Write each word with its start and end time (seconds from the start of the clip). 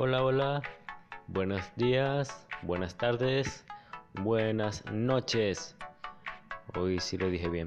Hola, 0.00 0.22
hola, 0.22 0.62
buenos 1.26 1.74
días, 1.74 2.46
buenas 2.62 2.94
tardes, 2.94 3.66
buenas 4.14 4.84
noches. 4.92 5.74
Hoy 6.76 7.00
sí 7.00 7.18
lo 7.18 7.28
dije 7.28 7.48
bien. 7.48 7.66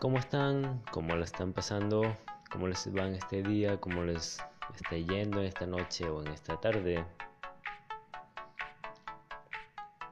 ¿Cómo 0.00 0.18
están? 0.18 0.82
¿Cómo 0.90 1.14
la 1.14 1.24
están 1.24 1.52
pasando? 1.52 2.02
¿Cómo 2.50 2.66
les 2.66 2.92
va 2.92 3.06
este 3.06 3.44
día? 3.44 3.80
¿Cómo 3.80 4.02
les 4.02 4.44
está 4.74 4.96
yendo 4.96 5.38
en 5.38 5.46
esta 5.46 5.64
noche 5.64 6.08
o 6.08 6.22
en 6.22 6.26
esta 6.32 6.60
tarde? 6.60 7.04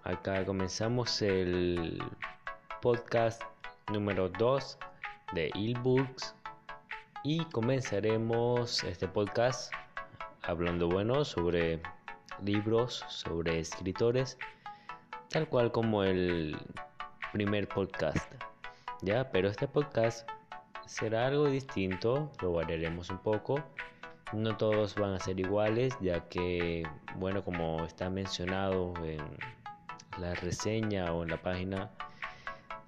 Acá 0.05 0.47
comenzamos 0.47 1.23
el 1.23 2.01
podcast 2.81 3.43
número 3.93 4.29
2 4.29 4.79
de 5.33 5.51
eBooks 5.57 6.37
y 7.25 7.45
comenzaremos 7.47 8.85
este 8.85 9.09
podcast 9.09 9.75
hablando 10.47 10.89
bueno 10.89 11.25
sobre 11.25 11.81
libros, 12.43 13.05
sobre 13.09 13.61
escritores, 13.61 14.39
tal 15.31 15.49
cual 15.49 15.73
como 15.73 16.05
el 16.05 16.57
primer 17.33 17.69
podcast. 17.69 18.31
Ya, 19.03 19.31
pero 19.31 19.49
este 19.49 19.67
podcast 19.67 20.29
será 20.87 21.27
algo 21.27 21.47
distinto, 21.47 22.31
lo 22.41 22.53
variaremos 22.53 23.11
un 23.11 23.19
poco. 23.19 23.63
No 24.33 24.57
todos 24.57 24.95
van 24.97 25.15
a 25.15 25.21
ser 25.21 25.39
iguales, 25.39 25.97
ya 26.01 26.29
que, 26.29 26.87
bueno, 27.17 27.45
como 27.45 27.85
está 27.85 28.11
mencionado 28.11 28.95
en 29.05 29.23
la 30.19 30.35
reseña 30.35 31.13
o 31.13 31.23
en 31.23 31.31
la 31.31 31.43
página, 31.43 31.91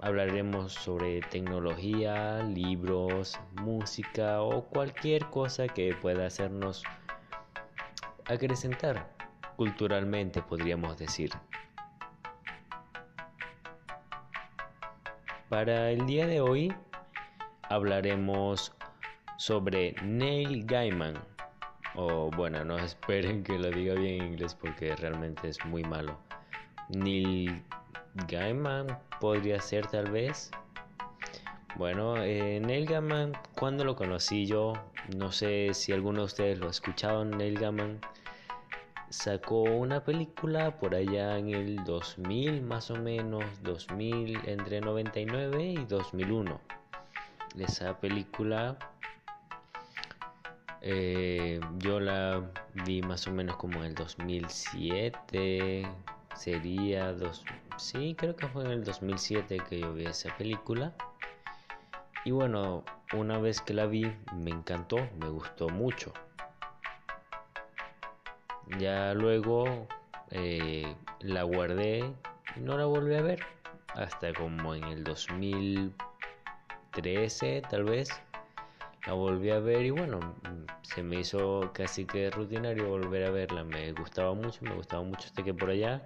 hablaremos 0.01 0.73
sobre 0.73 1.21
tecnología, 1.21 2.43
libros, 2.43 3.39
música 3.63 4.43
o 4.43 4.65
cualquier 4.65 5.25
cosa 5.27 5.69
que 5.69 5.95
pueda 5.95 6.27
hacernos 6.27 6.83
acrecentar 8.29 9.09
culturalmente, 9.57 10.43
podríamos 10.43 10.99
decir. 10.99 11.31
Para 15.49 15.91
el 15.91 16.07
día 16.07 16.27
de 16.27 16.41
hoy 16.41 16.75
hablaremos 17.69 18.73
sobre 19.37 19.95
Neil 20.03 20.65
Gaiman. 20.67 21.15
O 21.95 22.31
bueno, 22.31 22.65
no 22.65 22.79
esperen 22.79 23.43
que 23.43 23.59
lo 23.59 23.71
diga 23.71 23.95
bien 23.95 24.23
en 24.23 24.33
inglés 24.33 24.55
porque 24.55 24.95
realmente 24.97 25.49
es 25.49 25.65
muy 25.65 25.85
malo. 25.85 26.19
Neil 26.89 27.63
Gaiman 28.29 28.99
podría 29.21 29.61
ser 29.61 29.87
tal 29.87 30.11
vez. 30.11 30.51
Bueno, 31.77 32.17
eh, 32.23 32.59
Neil 32.59 32.87
Gaiman, 32.87 33.33
cuando 33.55 33.85
lo 33.85 33.97
conocí 33.97 34.47
yo, 34.47 34.73
no 35.15 35.31
sé 35.31 35.75
si 35.75 35.93
alguno 35.93 36.21
de 36.21 36.25
ustedes 36.25 36.59
lo 36.59 36.69
ha 36.69 36.71
escuchado, 36.71 37.23
Neil 37.27 37.59
Gaiman 37.59 38.01
sacó 39.11 39.65
una 39.65 40.03
película 40.03 40.79
por 40.79 40.95
allá 40.95 41.37
en 41.37 41.51
el 41.51 41.85
2000 41.85 42.63
más 42.63 42.91
o 42.91 42.97
menos, 42.97 43.45
2000 43.63 44.41
entre 44.47 44.81
99 44.81 45.65
y 45.65 45.85
2001. 45.85 46.59
Esa 47.59 48.01
película 48.01 48.79
eh, 50.81 51.61
yo 51.77 52.01
la 52.01 52.43
vi 52.87 53.03
más 53.03 53.27
o 53.27 53.33
menos 53.33 53.57
como 53.57 53.81
en 53.81 53.85
el 53.85 53.95
2007, 53.95 55.87
sería 56.35 57.13
dos, 57.13 57.45
sí, 57.77 58.15
creo 58.17 58.35
que 58.35 58.47
fue 58.49 58.65
en 58.65 58.71
el 58.71 58.85
2007 58.85 59.59
que 59.69 59.81
yo 59.81 59.93
vi 59.93 60.07
esa 60.07 60.35
película. 60.39 60.95
Y 62.27 62.31
bueno, 62.33 62.85
una 63.13 63.39
vez 63.39 63.61
que 63.61 63.73
la 63.73 63.87
vi 63.87 64.13
me 64.35 64.51
encantó, 64.51 64.97
me 65.21 65.29
gustó 65.29 65.69
mucho. 65.69 66.13
Ya 68.81 69.15
luego 69.15 69.87
eh, 70.33 70.97
la 71.21 71.45
guardé 71.45 72.13
y 72.57 72.61
no 72.61 72.77
la 72.77 72.87
volví 72.87 73.15
a 73.15 73.23
ver 73.23 73.39
hasta 73.95 74.35
como 74.35 74.75
en 74.75 74.83
el 74.87 75.05
2013 75.05 77.63
tal 77.71 77.85
vez 77.85 78.11
la 79.07 79.13
volví 79.13 79.53
a 79.53 79.61
ver 79.61 79.87
y 79.87 79.91
bueno 79.91 80.35
se 80.83 81.05
me 81.05 81.21
hizo 81.21 81.71
casi 81.73 82.07
que 82.07 82.29
rutinario 82.31 82.89
volver 82.89 83.23
a 83.23 83.31
verla 83.31 83.63
me 83.63 83.93
gustaba 83.93 84.35
mucho 84.35 84.59
me 84.63 84.75
gustaba 84.75 85.05
mucho 85.05 85.27
este 85.27 85.45
que 85.45 85.55
por 85.55 85.71
allá 85.71 86.05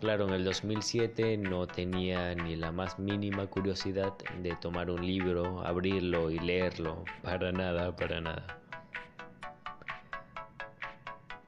claro 0.00 0.26
en 0.28 0.34
el 0.34 0.44
2007 0.44 1.36
no 1.36 1.66
tenía 1.66 2.34
ni 2.34 2.56
la 2.56 2.72
más 2.72 2.98
mínima 2.98 3.46
curiosidad 3.46 4.14
de 4.42 4.56
tomar 4.56 4.90
un 4.90 5.06
libro 5.06 5.64
abrirlo 5.64 6.30
y 6.30 6.38
leerlo 6.38 7.04
para 7.22 7.52
nada 7.52 7.94
para 7.94 8.20
nada 8.20 8.60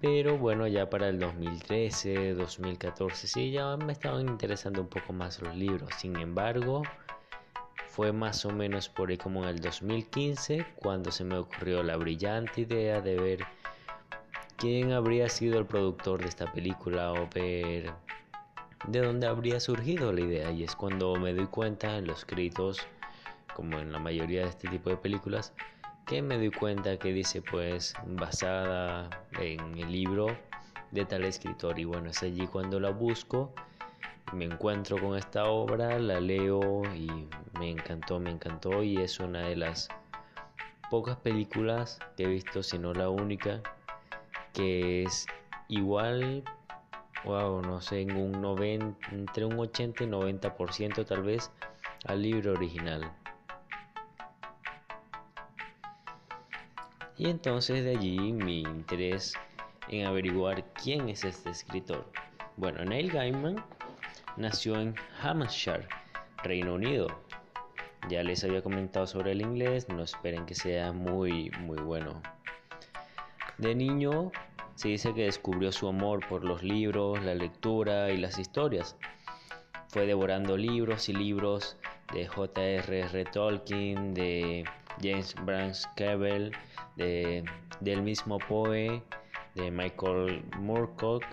pero 0.02 0.36
bueno, 0.36 0.66
ya 0.66 0.90
para 0.90 1.08
el 1.08 1.20
2013, 1.20 2.34
2014, 2.34 3.28
sí, 3.28 3.52
ya 3.52 3.76
me 3.76 3.92
estaban 3.92 4.28
interesando 4.28 4.80
un 4.80 4.88
poco 4.88 5.12
más 5.12 5.40
los 5.40 5.54
libros. 5.54 5.90
Sin 5.96 6.16
embargo, 6.16 6.82
fue 7.86 8.10
más 8.10 8.44
o 8.44 8.50
menos 8.50 8.88
por 8.88 9.10
ahí 9.10 9.16
como 9.16 9.44
en 9.44 9.50
el 9.50 9.60
2015 9.60 10.66
cuando 10.74 11.12
se 11.12 11.22
me 11.22 11.36
ocurrió 11.36 11.84
la 11.84 11.96
brillante 11.96 12.62
idea 12.62 13.00
de 13.00 13.16
ver 13.16 13.44
quién 14.56 14.92
habría 14.92 15.28
sido 15.28 15.60
el 15.60 15.66
productor 15.66 16.22
de 16.22 16.28
esta 16.30 16.50
película 16.50 17.12
o 17.12 17.28
ver 17.32 17.92
de 18.88 19.00
dónde 19.00 19.26
habría 19.26 19.60
surgido 19.60 20.12
la 20.12 20.20
idea. 20.20 20.50
Y 20.50 20.64
es 20.64 20.76
cuando 20.76 21.16
me 21.16 21.32
doy 21.32 21.46
cuenta 21.46 21.96
en 21.96 22.06
los 22.06 22.24
créditos, 22.24 22.86
como 23.54 23.78
en 23.78 23.92
la 23.92 23.98
mayoría 23.98 24.42
de 24.42 24.48
este 24.48 24.68
tipo 24.68 24.90
de 24.90 24.96
películas, 24.96 25.52
que 26.06 26.20
me 26.20 26.36
doy 26.36 26.50
cuenta 26.50 26.98
que 26.98 27.12
dice 27.12 27.42
pues 27.42 27.94
basada 28.06 29.08
en 29.38 29.78
el 29.78 29.90
libro 29.92 30.26
de 30.90 31.04
tal 31.04 31.24
escritor 31.24 31.78
y 31.78 31.84
bueno 31.84 32.10
es 32.10 32.22
allí 32.22 32.46
cuando 32.46 32.80
la 32.80 32.90
busco 32.90 33.54
me 34.32 34.44
encuentro 34.44 35.00
con 35.00 35.16
esta 35.16 35.46
obra 35.46 35.98
la 35.98 36.20
leo 36.20 36.82
y 36.94 37.08
me 37.58 37.70
encantó 37.70 38.18
me 38.18 38.30
encantó 38.30 38.82
y 38.82 38.98
es 38.98 39.20
una 39.20 39.42
de 39.48 39.56
las 39.56 39.88
pocas 40.90 41.16
películas 41.16 41.98
que 42.16 42.24
he 42.24 42.28
visto 42.28 42.62
si 42.62 42.78
no 42.78 42.92
la 42.92 43.08
única 43.08 43.62
que 44.52 45.04
es 45.04 45.26
igual 45.68 46.44
wow 47.24 47.62
no 47.62 47.80
sé 47.80 48.00
en 48.00 48.16
un 48.16 48.32
90 48.40 49.08
entre 49.12 49.44
un 49.44 49.58
80 49.58 50.04
y 50.04 50.06
90% 50.06 51.06
tal 51.06 51.22
vez 51.22 51.50
al 52.04 52.22
libro 52.22 52.52
original 52.52 53.12
Y 57.22 57.28
entonces 57.28 57.84
de 57.84 57.90
allí 57.90 58.32
mi 58.32 58.62
interés 58.62 59.34
en 59.88 60.06
averiguar 60.06 60.64
quién 60.72 61.08
es 61.08 61.22
este 61.22 61.50
escritor. 61.50 62.04
Bueno, 62.56 62.84
Neil 62.84 63.12
Gaiman 63.12 63.64
nació 64.36 64.80
en 64.80 64.96
Hampshire, 65.22 65.86
Reino 66.42 66.74
Unido. 66.74 67.06
Ya 68.08 68.24
les 68.24 68.42
había 68.42 68.60
comentado 68.60 69.06
sobre 69.06 69.30
el 69.30 69.40
inglés, 69.40 69.88
no 69.88 70.02
esperen 70.02 70.46
que 70.46 70.56
sea 70.56 70.90
muy 70.92 71.50
muy 71.60 71.78
bueno. 71.78 72.20
De 73.58 73.74
niño 73.74 74.32
se 74.74 74.88
dice 74.88 75.14
que 75.14 75.24
descubrió 75.24 75.72
su 75.72 75.88
amor 75.88 76.26
por 76.28 76.44
los 76.44 76.62
libros, 76.62 77.22
la 77.22 77.34
lectura 77.34 78.10
y 78.10 78.16
las 78.16 78.38
historias. 78.38 78.96
Fue 79.88 80.06
devorando 80.06 80.56
libros 80.56 81.08
y 81.08 81.12
libros 81.12 81.76
de 82.12 82.26
J.R.R. 82.26 83.24
Tolkien, 83.26 84.14
de 84.14 84.64
James 85.00 85.34
Branch 85.44 85.76
Cabell, 85.96 86.52
de, 86.96 87.44
del 87.80 88.02
mismo 88.02 88.38
Poe, 88.38 89.02
de 89.54 89.70
Michael 89.70 90.44
Moorcock 90.58 91.24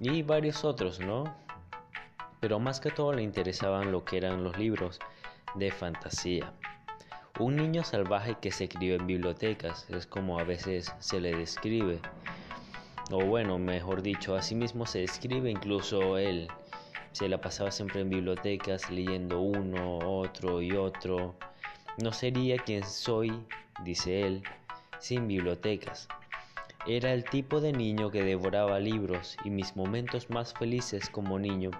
y 0.00 0.22
varios 0.22 0.64
otros, 0.64 1.00
¿no? 1.00 1.24
Pero 2.40 2.58
más 2.58 2.80
que 2.80 2.90
todo 2.90 3.12
le 3.12 3.22
interesaban 3.22 3.92
lo 3.92 4.04
que 4.04 4.18
eran 4.18 4.44
los 4.44 4.58
libros 4.58 4.98
de 5.54 5.70
fantasía. 5.70 6.52
Un 7.38 7.56
niño 7.56 7.82
salvaje 7.82 8.36
que 8.40 8.52
se 8.52 8.68
crió 8.68 8.94
en 8.94 9.06
bibliotecas, 9.06 9.88
es 9.90 10.06
como 10.06 10.38
a 10.38 10.44
veces 10.44 10.94
se 10.98 11.20
le 11.20 11.34
describe. 11.36 12.00
O 13.10 13.24
bueno, 13.24 13.58
mejor 13.58 14.02
dicho, 14.02 14.34
así 14.34 14.54
mismo 14.54 14.86
se 14.86 15.00
describe 15.00 15.50
incluso 15.50 16.16
él. 16.18 16.48
Se 17.12 17.28
la 17.28 17.40
pasaba 17.40 17.70
siempre 17.70 18.00
en 18.00 18.10
bibliotecas 18.10 18.90
leyendo 18.90 19.40
uno, 19.40 19.98
otro 19.98 20.62
y 20.62 20.72
otro. 20.72 21.34
No 22.02 22.12
sería 22.12 22.56
quien 22.56 22.82
soy, 22.82 23.32
dice 23.84 24.26
él, 24.26 24.42
sin 24.98 25.28
bibliotecas. 25.28 26.08
Era 26.86 27.12
el 27.12 27.24
tipo 27.24 27.60
de 27.60 27.72
niño 27.72 28.10
que 28.10 28.22
devoraba 28.22 28.78
libros 28.78 29.36
y 29.44 29.50
mis 29.50 29.76
momentos 29.76 30.28
más 30.28 30.52
felices 30.52 31.08
como 31.08 31.38
niño 31.38 31.70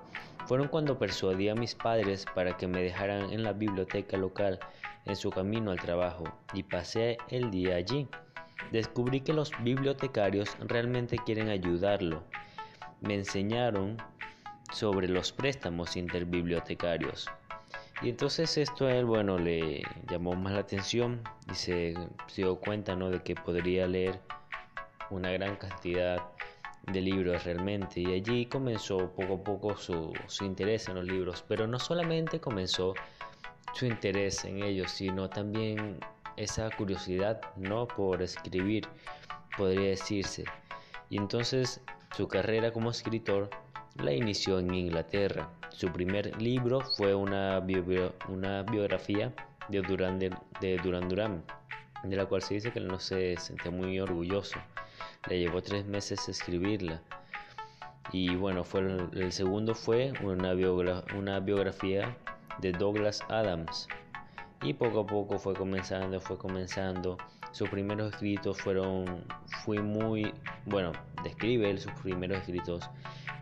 fueron 0.47 0.69
cuando 0.69 0.99
persuadí 0.99 1.49
a 1.49 1.55
mis 1.55 1.75
padres 1.75 2.27
para 2.35 2.57
que 2.57 2.67
me 2.67 2.83
dejaran 2.83 3.33
en 3.33 3.43
la 3.43 3.53
biblioteca 3.53 4.17
local 4.17 4.61
en 5.07 5.17
su 5.17 5.31
camino 5.31 5.71
al 5.71 5.81
trabajo 5.81 6.25
y 6.53 6.63
pasé 6.63 7.19
el 7.29 7.51
día 7.51 7.77
allí. 7.77 8.09
Descubrí 8.71 9.21
que 9.21 9.33
los 9.33 9.53
bibliotecarios 9.63 10.57
realmente 10.61 11.19
quieren 11.19 11.49
ayudarlo. 11.49 12.23
Me 13.01 13.15
enseñaron 13.15 13.99
sobre 14.73 15.09
los 15.09 15.33
préstamos 15.33 15.97
interbibliotecarios. 15.97 17.29
Y 18.03 18.09
entonces 18.09 18.59
esto 18.59 18.87
a 18.87 18.95
él, 18.95 19.05
bueno, 19.05 19.39
le 19.39 19.83
llamó 20.11 20.35
más 20.35 20.53
la 20.53 20.61
atención 20.61 21.23
y 21.51 21.55
se, 21.55 21.95
dio 22.35 22.57
cuenta, 22.57 22.97
¿no? 22.97 23.11
De 23.11 23.23
que 23.23 23.35
podría 23.35 23.87
leer 23.87 24.21
una 25.11 25.31
gran 25.31 25.57
cantidad 25.57 26.21
de 26.83 27.01
libros 27.01 27.45
realmente 27.45 28.01
y 28.01 28.13
allí 28.13 28.47
comenzó 28.47 29.11
poco 29.15 29.35
a 29.35 29.45
poco 29.45 29.77
su, 29.77 30.13
su 30.27 30.45
interés 30.45 30.89
en 30.89 30.97
los 30.97 31.05
libros, 31.05 31.43
pero 31.49 31.67
no 31.67 31.79
solamente 31.79 32.41
comenzó 32.41 32.95
su 33.73 33.87
interés 33.87 34.45
en 34.45 34.63
ellos, 34.63 34.91
sino 34.91 35.31
también 35.31 35.99
esa 36.37 36.71
curiosidad 36.71 37.41
no 37.57 37.87
por 37.87 38.23
escribir, 38.23 38.87
podría 39.57 39.91
decirse. 39.91 40.45
Y 41.11 41.17
entonces 41.17 41.81
su 42.17 42.29
carrera 42.29 42.73
como 42.73 42.91
escritor 42.91 43.51
la 43.97 44.13
inició 44.13 44.59
en 44.59 44.75
Inglaterra. 44.75 45.49
Su 45.71 45.91
primer 45.93 46.41
libro 46.41 46.81
fue 46.81 47.15
una, 47.15 47.61
biografía 47.61 49.33
de 49.69 49.83
Durán, 49.83 50.19
de, 50.19 50.31
de 50.61 50.77
Durán, 50.79 51.45
de 52.05 52.17
la 52.17 52.27
cual 52.27 52.43
se 52.43 52.55
dice 52.55 52.73
que 52.73 52.81
no 52.81 52.99
se 52.99 53.37
sentía 53.37 53.71
muy 53.71 53.99
orgulloso. 53.99 54.59
Le 55.29 55.39
llevó 55.39 55.63
tres 55.63 55.85
meses 55.87 56.29
escribirla. 56.29 57.01
Y 58.13 58.37
bueno, 58.37 58.65
fue 58.65 58.81
el, 58.81 59.33
segundo 59.33 59.75
fue 59.75 60.13
una, 60.23 60.53
una 61.17 61.41
biografía 61.41 62.17
de 62.59 62.73
Douglas 62.73 63.23
Adams. 63.29 63.89
Y 64.63 64.73
poco 64.75 65.01
a 65.01 65.07
poco 65.07 65.39
fue 65.39 65.55
comenzando, 65.55 66.21
fue 66.21 66.39
comenzando. 66.39 67.19
Sus 67.53 67.69
primeros 67.69 68.13
escritos 68.13 68.59
fueron, 68.61 69.25
fui 69.65 69.79
muy, 69.81 70.33
bueno, 70.67 70.93
describe 71.23 71.77
sus 71.79 71.93
primeros 71.93 72.39
escritos. 72.39 72.89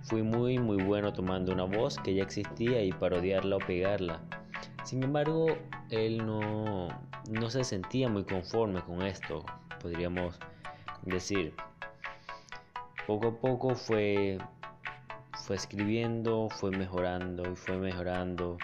Fui 0.02 0.22
muy, 0.22 0.58
muy 0.58 0.82
bueno 0.82 1.12
tomando 1.12 1.52
una 1.52 1.64
voz 1.64 1.98
que 1.98 2.14
ya 2.14 2.24
existía 2.24 2.82
y 2.82 2.92
parodiarla 2.92 3.56
o 3.56 3.60
pegarla. 3.60 4.20
Sin 4.84 5.02
embargo, 5.04 5.46
él 5.90 6.26
no, 6.26 6.88
no 7.30 7.50
se 7.50 7.62
sentía 7.62 8.08
muy 8.08 8.24
conforme 8.24 8.82
con 8.82 9.02
esto, 9.02 9.44
podríamos 9.80 10.38
decir. 11.02 11.54
Poco 13.06 13.28
a 13.28 13.40
poco 13.40 13.74
fue, 13.74 14.38
fue 15.34 15.56
escribiendo, 15.56 16.48
fue 16.50 16.70
mejorando 16.70 17.50
y 17.50 17.56
fue 17.56 17.76
mejorando 17.76 18.58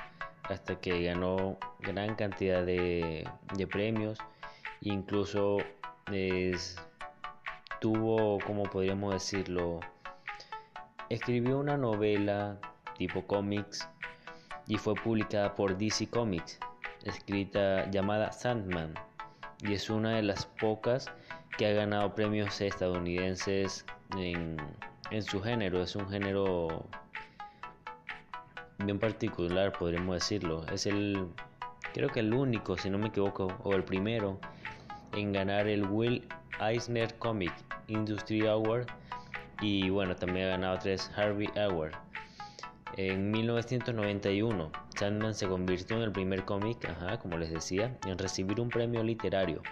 hasta 0.49 0.81
que 0.81 1.03
ganó 1.05 1.59
gran 1.81 2.15
cantidad 2.15 2.65
de, 2.65 3.29
premios. 3.71 4.19
Incluso 4.81 5.59
tuvo, 7.81 8.39
como 8.41 8.65
podríamos 8.65 9.13
decirlo, 9.15 9.81
escribió 11.09 11.59
una 11.59 11.77
novela 11.77 12.59
tipo 12.97 13.27
cómics 13.27 13.89
y 14.67 14.77
fue 14.77 14.95
publicada 14.95 15.55
por 15.55 15.77
DC 15.77 16.09
Comics, 16.09 16.59
escrita 17.05 17.91
llamada 17.91 18.33
Sandman, 18.33 18.95
y 19.61 19.75
es 19.75 19.91
una 19.91 20.17
de 20.17 20.23
las 20.23 20.47
pocas 20.47 21.11
que 21.57 21.67
ha 21.67 21.73
ganado 21.73 22.15
premios 22.15 22.61
estadounidenses 22.61 23.85
en, 24.17 24.57
en 25.11 25.23
su 25.23 25.43
género. 25.43 25.83
Es 25.83 25.97
un 25.97 26.09
género 26.09 26.87
bien 28.79 28.99
particular, 28.99 29.73
podríamos 29.73 30.17
decirlo. 30.17 30.65
Es 30.67 30.87
el, 30.87 31.29
creo 31.93 32.09
que 32.09 32.21
el 32.21 32.33
único, 32.33 32.77
si 32.77 32.91
no 32.91 32.99
me 32.99 33.09
equivoco, 33.09 33.49
o 33.65 33.75
el 33.75 33.85
primero 33.85 34.39
en 35.13 35.33
ganar 35.33 35.67
el 35.67 35.85
Will 35.85 36.27
Eisner 36.61 37.17
Comic 37.19 37.53
Industry 37.89 38.47
Award 38.47 38.87
y 39.61 39.91
bueno, 39.91 40.15
también 40.15 40.47
ha 40.47 40.51
ganado 40.51 40.79
tres 40.79 41.11
Harvey 41.17 41.49
Award. 41.57 41.93
En 42.97 43.31
1991, 43.31 44.73
Sandman 44.97 45.35
se 45.35 45.47
convirtió 45.47 45.97
en 45.97 46.03
el 46.03 46.13
primer 46.13 46.45
cómic, 46.45 46.79
como 47.21 47.39
les 47.39 47.51
decía, 47.51 47.97
en 48.07 48.19
recibir 48.19 48.61
un 48.61 48.69
premio 48.69 49.03
literario, 49.03 49.63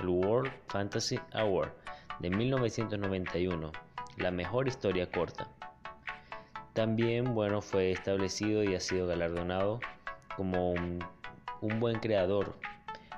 el 0.00 0.08
World 0.08 0.52
Fantasy 0.68 1.18
Award 1.32 1.72
de 2.20 2.30
1991, 2.30 3.72
la 4.18 4.30
mejor 4.30 4.68
historia 4.68 5.10
corta. 5.10 5.48
También, 6.74 7.34
bueno, 7.34 7.62
fue 7.62 7.92
establecido 7.92 8.64
y 8.64 8.74
ha 8.74 8.80
sido 8.80 9.06
galardonado 9.06 9.78
como 10.36 10.72
un, 10.72 10.98
buen 11.78 12.00
creador. 12.00 12.56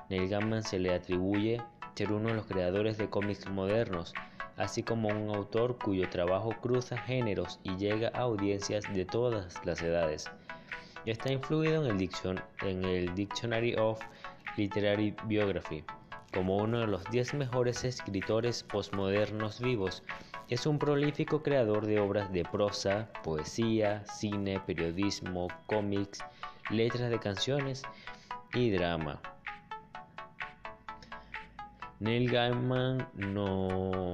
Neil 0.09 0.29
Gaiman 0.29 0.61
se 0.61 0.77
le 0.77 0.93
atribuye 0.93 1.59
ser 1.95 2.13
uno 2.13 2.29
de 2.29 2.35
los 2.35 2.45
creadores 2.45 2.99
de 2.99 3.09
cómics 3.09 3.49
modernos, 3.49 4.13
así 4.57 4.83
como 4.83 5.09
un 5.09 5.35
autor 5.35 5.79
cuyo 5.79 6.07
trabajo 6.07 6.51
cruza 6.61 6.99
géneros 6.99 7.59
y 7.63 7.75
llega 7.77 8.11
a 8.13 8.21
audiencias 8.21 8.85
de 8.93 9.05
todas 9.05 9.59
las 9.65 9.81
edades. 9.81 10.29
Está 11.07 11.31
influido 11.31 11.83
en 11.83 11.99
el, 11.99 12.09
en 12.61 12.85
el 12.85 13.15
Dictionary 13.15 13.73
of 13.75 13.99
Literary 14.55 15.15
Biography 15.25 15.83
como 16.31 16.57
uno 16.57 16.81
de 16.81 16.87
los 16.87 17.03
10 17.05 17.33
mejores 17.33 17.83
escritores 17.83 18.61
postmodernos 18.61 19.59
vivos 19.59 20.03
es 20.49 20.65
un 20.65 20.79
prolífico 20.79 21.43
creador 21.43 21.85
de 21.85 21.99
obras 21.99 22.31
de 22.31 22.43
prosa, 22.43 23.09
poesía, 23.23 24.05
cine, 24.05 24.61
periodismo, 24.65 25.47
cómics, 25.65 26.23
letras 26.69 27.09
de 27.09 27.19
canciones 27.19 27.83
y 28.53 28.71
drama. 28.71 29.21
Neil 31.99 32.31
Gaiman 32.31 33.09
no, 33.15 34.13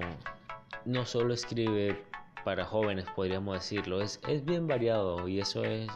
no 0.85 1.06
solo 1.06 1.33
escribe 1.33 2.01
para 2.44 2.65
jóvenes, 2.65 3.06
podríamos 3.15 3.56
decirlo, 3.56 4.01
es, 4.01 4.19
es 4.27 4.44
bien 4.44 4.68
variado 4.68 5.27
y 5.27 5.39
eso 5.39 5.63
es 5.63 5.89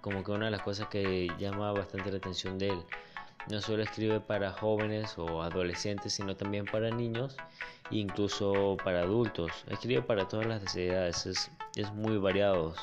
como 0.00 0.24
que 0.24 0.32
una 0.32 0.46
de 0.46 0.50
las 0.52 0.62
cosas 0.62 0.88
que 0.88 1.28
llama 1.38 1.72
bastante 1.72 2.10
la 2.10 2.18
atención 2.18 2.58
de 2.58 2.68
él. 2.68 2.82
No 3.50 3.60
solo 3.60 3.82
escribe 3.82 4.20
para 4.20 4.52
jóvenes 4.52 5.16
o 5.18 5.42
adolescentes, 5.42 6.14
sino 6.14 6.36
también 6.36 6.64
para 6.64 6.90
niños 6.90 7.36
incluso 7.90 8.76
para 8.82 9.00
adultos. 9.00 9.50
Escribe 9.68 10.02
para 10.02 10.26
todas 10.28 10.46
las 10.46 10.76
edades, 10.76 11.50
es, 11.76 11.92
muy 11.92 12.18
variado. 12.18 12.74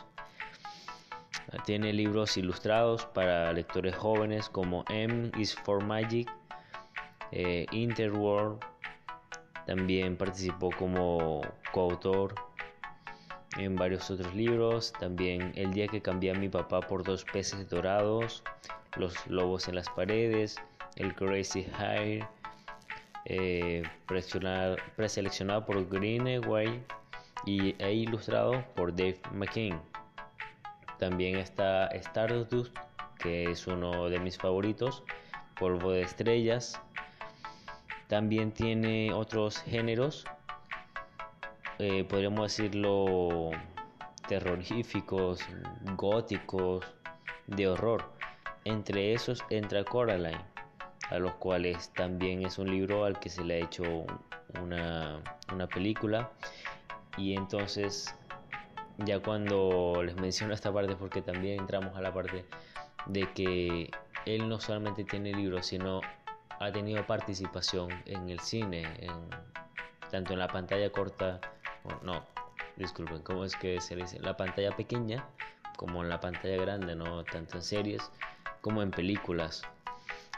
Tiene 1.66 1.94
libros 1.94 2.38
ilustrados 2.38 3.06
para 3.08 3.52
lectores 3.54 3.96
jóvenes 3.96 4.50
como 4.50 4.86
M 4.90 5.32
is 5.38 5.54
for 5.54 5.84
Magic, 5.84 6.30
eh, 7.32 7.66
Interworld. 7.72 8.60
También 9.66 10.18
participó 10.18 10.72
como 10.78 11.42
coautor 11.72 12.36
en 13.58 13.76
varios 13.76 14.10
otros 14.12 14.34
libros. 14.36 14.94
También 15.00 15.52
El 15.56 15.74
día 15.74 15.88
que 15.88 16.02
cambié 16.02 16.32
a 16.32 16.36
mi 16.36 16.50
papá 16.50 16.82
por 16.82 17.04
dos 17.04 17.24
peces 17.26 17.70
dorados, 17.70 18.44
Los 18.98 19.28
lobos 19.28 19.68
en 19.68 19.76
las 19.76 19.90
paredes, 19.90 20.58
El 20.96 21.14
Crazy 21.16 21.66
Hire 21.80 22.28
eh, 23.26 23.84
preseleccionado 24.96 25.66
por 25.66 25.88
Greenaway 25.90 26.84
y, 27.46 27.76
e 27.82 27.94
ilustrado 27.94 28.64
por 28.76 28.96
Dave 28.96 29.20
McKean. 29.32 29.82
También 31.00 31.38
está 31.38 31.88
Stardust, 31.88 32.76
que 33.20 33.52
es 33.52 33.68
uno 33.68 34.10
de 34.10 34.20
mis 34.20 34.38
favoritos, 34.38 35.04
Polvo 35.60 35.92
de 35.92 36.02
Estrellas. 36.02 36.80
También 38.08 38.52
tiene 38.52 39.14
otros 39.14 39.60
géneros, 39.62 40.26
eh, 41.84 42.06
podríamos 42.06 42.44
decirlo, 42.44 43.52
terroríficos, 44.30 45.42
góticos, 45.98 46.86
de 47.48 47.68
horror. 47.68 48.06
Entre 48.64 49.12
esos 49.14 49.44
entra 49.50 49.84
Coraline 49.84 50.40
a 51.10 51.20
los 51.20 51.34
cuales 51.34 51.92
también 51.94 52.46
es 52.46 52.58
un 52.58 52.72
libro 52.72 53.04
al 53.04 53.20
que 53.20 53.30
se 53.30 53.44
le 53.44 53.56
ha 53.56 53.66
hecho 53.66 53.84
una, 54.62 55.22
película. 55.74 56.32
Y 57.18 57.36
entonces, 57.36 58.16
ya 59.00 59.20
cuando 59.20 60.02
les 60.06 60.16
menciono 60.16 60.54
esta 60.54 60.72
parte, 60.72 60.96
porque 60.96 61.22
también 61.22 61.60
entramos 61.60 61.98
a 61.98 62.02
la 62.02 62.14
parte 62.14 62.46
de 63.08 63.30
que 63.34 63.92
él 64.26 64.48
no 64.48 64.62
solamente 64.62 65.04
tiene 65.04 65.34
libros, 65.34 65.66
sino 65.66 66.00
ha 66.62 66.72
tenido 66.72 67.06
participación 67.06 67.90
en 68.06 68.30
el 68.30 68.40
cine, 68.40 68.88
tanto 70.10 70.32
en 70.32 70.40
la 70.40 70.48
pantalla 70.48 70.90
corta, 70.90 71.42
no, 72.02 72.24
disculpen, 72.78 73.22
¿cómo 73.22 73.46
es 73.46 73.56
que 73.56 73.80
se 73.82 73.96
dice? 73.96 74.20
La 74.20 74.38
pantalla 74.38 74.76
pequeña, 74.76 75.26
como 75.78 76.04
en 76.04 76.10
la 76.10 76.20
pantalla 76.20 76.58
grande, 76.58 76.96
no 76.96 77.24
tanto 77.24 77.58
en 77.58 77.64
series 77.64 78.12
como 78.62 78.82
en 78.82 78.92
películas. 78.92 79.64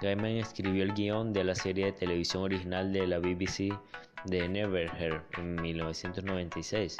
Gaiman 0.01 0.31
escribió 0.31 0.83
el 0.83 0.93
guion 0.93 1.31
de 1.31 1.43
la 1.43 1.55
serie 1.55 1.85
de 1.85 1.91
televisión 1.93 2.43
original 2.43 2.91
de 2.91 3.07
la 3.07 3.19
BBC 3.19 3.73
de 4.25 4.49
Neverhere 4.49 5.21
en 5.37 5.55
1996. 5.55 6.97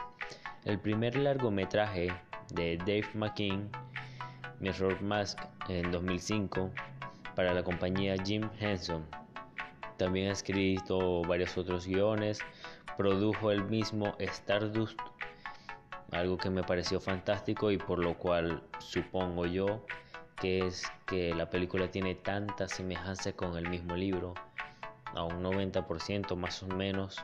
El 0.64 0.80
primer 0.80 1.16
largometraje 1.16 2.14
de 2.54 2.78
Dave 2.78 3.10
McKean, 3.14 3.70
Mirror 4.60 5.02
Mask, 5.02 5.40
en 5.68 5.92
2005, 5.92 6.72
para 7.36 7.54
la 7.54 7.64
compañía 7.64 8.16
Jim 8.24 8.50
Henson. 8.60 9.06
También 9.98 10.30
ha 10.30 10.34
escrito 10.34 11.22
varios 11.24 11.58
otros 11.58 11.88
guiones, 11.88 12.40
produjo 12.98 13.52
el 13.52 13.64
mismo 13.64 14.16
Stardust, 14.20 15.00
algo 16.12 16.38
que 16.38 16.50
me 16.50 16.64
pareció 16.64 17.00
fantástico 17.00 17.72
y 17.72 17.78
por 17.78 18.00
lo 18.00 18.18
cual 18.18 18.64
supongo 18.80 19.46
yo 19.46 19.86
que 20.36 20.66
es 20.68 20.84
que 21.06 21.34
la 21.34 21.50
película 21.50 21.90
tiene 21.90 22.16
tanta 22.16 22.68
semejanza 22.68 23.34
con 23.34 23.58
el 23.58 23.70
mismo 23.70 23.96
libro, 23.96 24.34
a 25.14 25.24
un 25.24 25.42
90% 25.42 26.36
más 26.36 26.62
o 26.62 26.68
menos. 26.68 27.24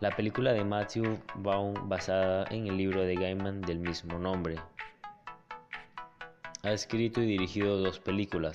La 0.00 0.10
película 0.10 0.52
de 0.52 0.64
Matthew 0.64 1.20
Vaughn 1.36 1.88
basada 1.88 2.44
en 2.50 2.66
el 2.66 2.76
libro 2.76 3.02
de 3.02 3.14
Gaiman 3.14 3.62
del 3.62 3.78
mismo 3.78 4.18
nombre. 4.18 4.56
Ha 6.64 6.72
escrito 6.72 7.22
y 7.22 7.26
dirigido 7.26 7.78
dos 7.78 7.98
películas, 7.98 8.54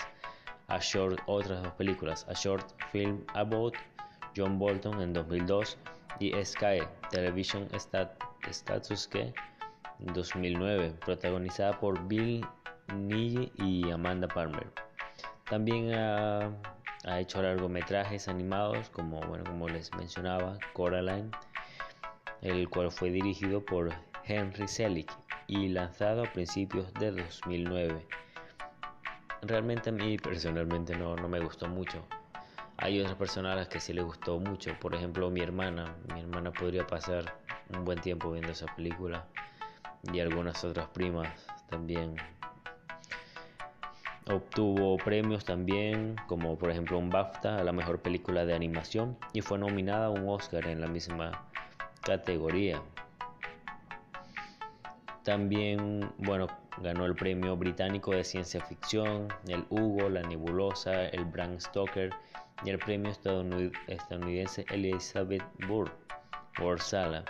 a 0.68 0.80
short, 0.80 1.20
otras 1.26 1.64
dos 1.64 1.74
películas, 1.74 2.26
A 2.30 2.34
Short 2.34 2.66
Film 2.92 3.24
About 3.34 3.76
John 4.36 4.60
Bolton 4.60 5.02
en 5.02 5.14
2002 5.14 5.78
y 6.20 6.34
Sky 6.44 6.82
Television 7.10 7.68
Status 7.74 9.08
que 9.08 9.34
en 10.00 10.14
2009, 10.14 10.94
protagonizada 11.06 11.80
por 11.80 12.08
Bill 12.08 12.46
Nighy 12.94 13.52
y 13.58 13.90
Amanda 13.92 14.28
Palmer. 14.28 14.68
También 15.50 15.94
ha, 15.94 16.52
hecho 17.20 17.42
largometrajes 17.42 18.28
animados 18.28 18.90
como, 18.90 19.22
bueno, 19.22 19.44
como 19.46 19.68
les 19.68 19.94
mencionaba, 19.96 20.58
Coraline, 20.74 21.32
el 22.42 22.70
cual 22.70 22.92
fue 22.92 23.10
dirigido 23.10 23.64
por 23.66 23.94
Henry 24.26 24.68
Selick 24.68 25.12
y 25.48 25.70
lanzado 25.70 26.24
a 26.24 26.34
principios 26.34 26.94
de 26.96 27.12
2009. 27.12 28.06
Realmente 29.44 29.90
a 29.90 29.94
mí 29.94 30.18
personalmente 30.18 30.96
no, 30.98 31.16
no 31.16 31.30
me 31.30 31.40
gustó 31.40 31.68
mucho. 31.68 32.06
Hay 32.80 33.00
otras 33.00 33.16
personas 33.16 33.54
a 33.54 33.56
las 33.56 33.68
que 33.70 33.80
sí 33.80 33.92
le 33.92 34.04
gustó 34.04 34.40
mucho. 34.40 34.72
Por 34.80 34.94
ejemplo, 34.94 35.32
mi 35.32 35.42
hermana. 35.42 35.96
Mi 36.14 36.22
hermana 36.22 36.52
podría 36.52 36.86
pasar 36.86 37.34
un 37.76 37.84
buen 37.84 38.00
tiempo 38.00 38.32
viendo 38.32 38.52
esa 38.52 38.68
película. 38.76 39.26
Y 40.14 40.20
algunas 40.20 40.64
otras 40.64 40.88
primas 40.90 41.48
también. 41.70 42.16
Obtuvo 44.30 44.98
premios 44.98 45.44
también, 45.44 46.18
como 46.28 46.58
por 46.58 46.70
ejemplo 46.70 47.00
un 47.00 47.10
BAFTA 47.10 47.60
a 47.60 47.64
la 47.64 47.72
mejor 47.72 48.02
película 48.02 48.46
de 48.46 48.54
animación 48.54 49.18
y 49.32 49.42
fue 49.42 49.58
nominada 49.58 50.08
a 50.08 50.10
un 50.10 50.28
Oscar 50.28 50.68
en 50.68 50.82
la 50.82 50.88
misma 50.88 51.48
categoría. 52.02 52.82
También, 55.24 56.12
bueno, 56.18 56.48
ganó 56.82 57.06
el 57.06 57.16
premio 57.16 57.56
británico 57.56 58.12
de 58.12 58.26
ciencia 58.26 58.62
ficción, 58.62 59.30
el 59.48 59.66
Hugo, 59.70 60.10
la 60.10 60.22
Nebulosa, 60.22 61.08
el 61.08 61.24
Bram 61.24 61.60
Stoker 61.60 62.14
y 62.66 62.70
el 62.70 62.80
premio 62.80 63.12
estadounidense 63.12 64.66
Elizabeth 64.72 65.44
Burr 65.68 65.92
por 66.58 66.82
Sala. 66.82 67.24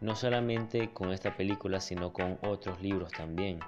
No 0.00 0.14
solamente 0.14 0.92
con 0.92 1.12
esta 1.12 1.36
película, 1.36 1.80
sino 1.80 2.12
con 2.12 2.38
otros 2.42 2.80
libros 2.80 3.10
también. 3.12 3.60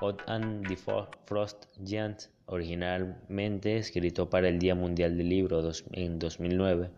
Odd 0.00 0.20
and 0.26 0.66
the 0.66 0.76
Frost 1.26 1.66
Giant, 1.84 2.22
originalmente 2.46 3.76
escrito 3.76 4.30
para 4.30 4.48
el 4.48 4.58
Día 4.58 4.74
Mundial 4.74 5.16
del 5.18 5.28
Libro 5.28 5.62
en 5.92 6.18
2009, 6.18 6.90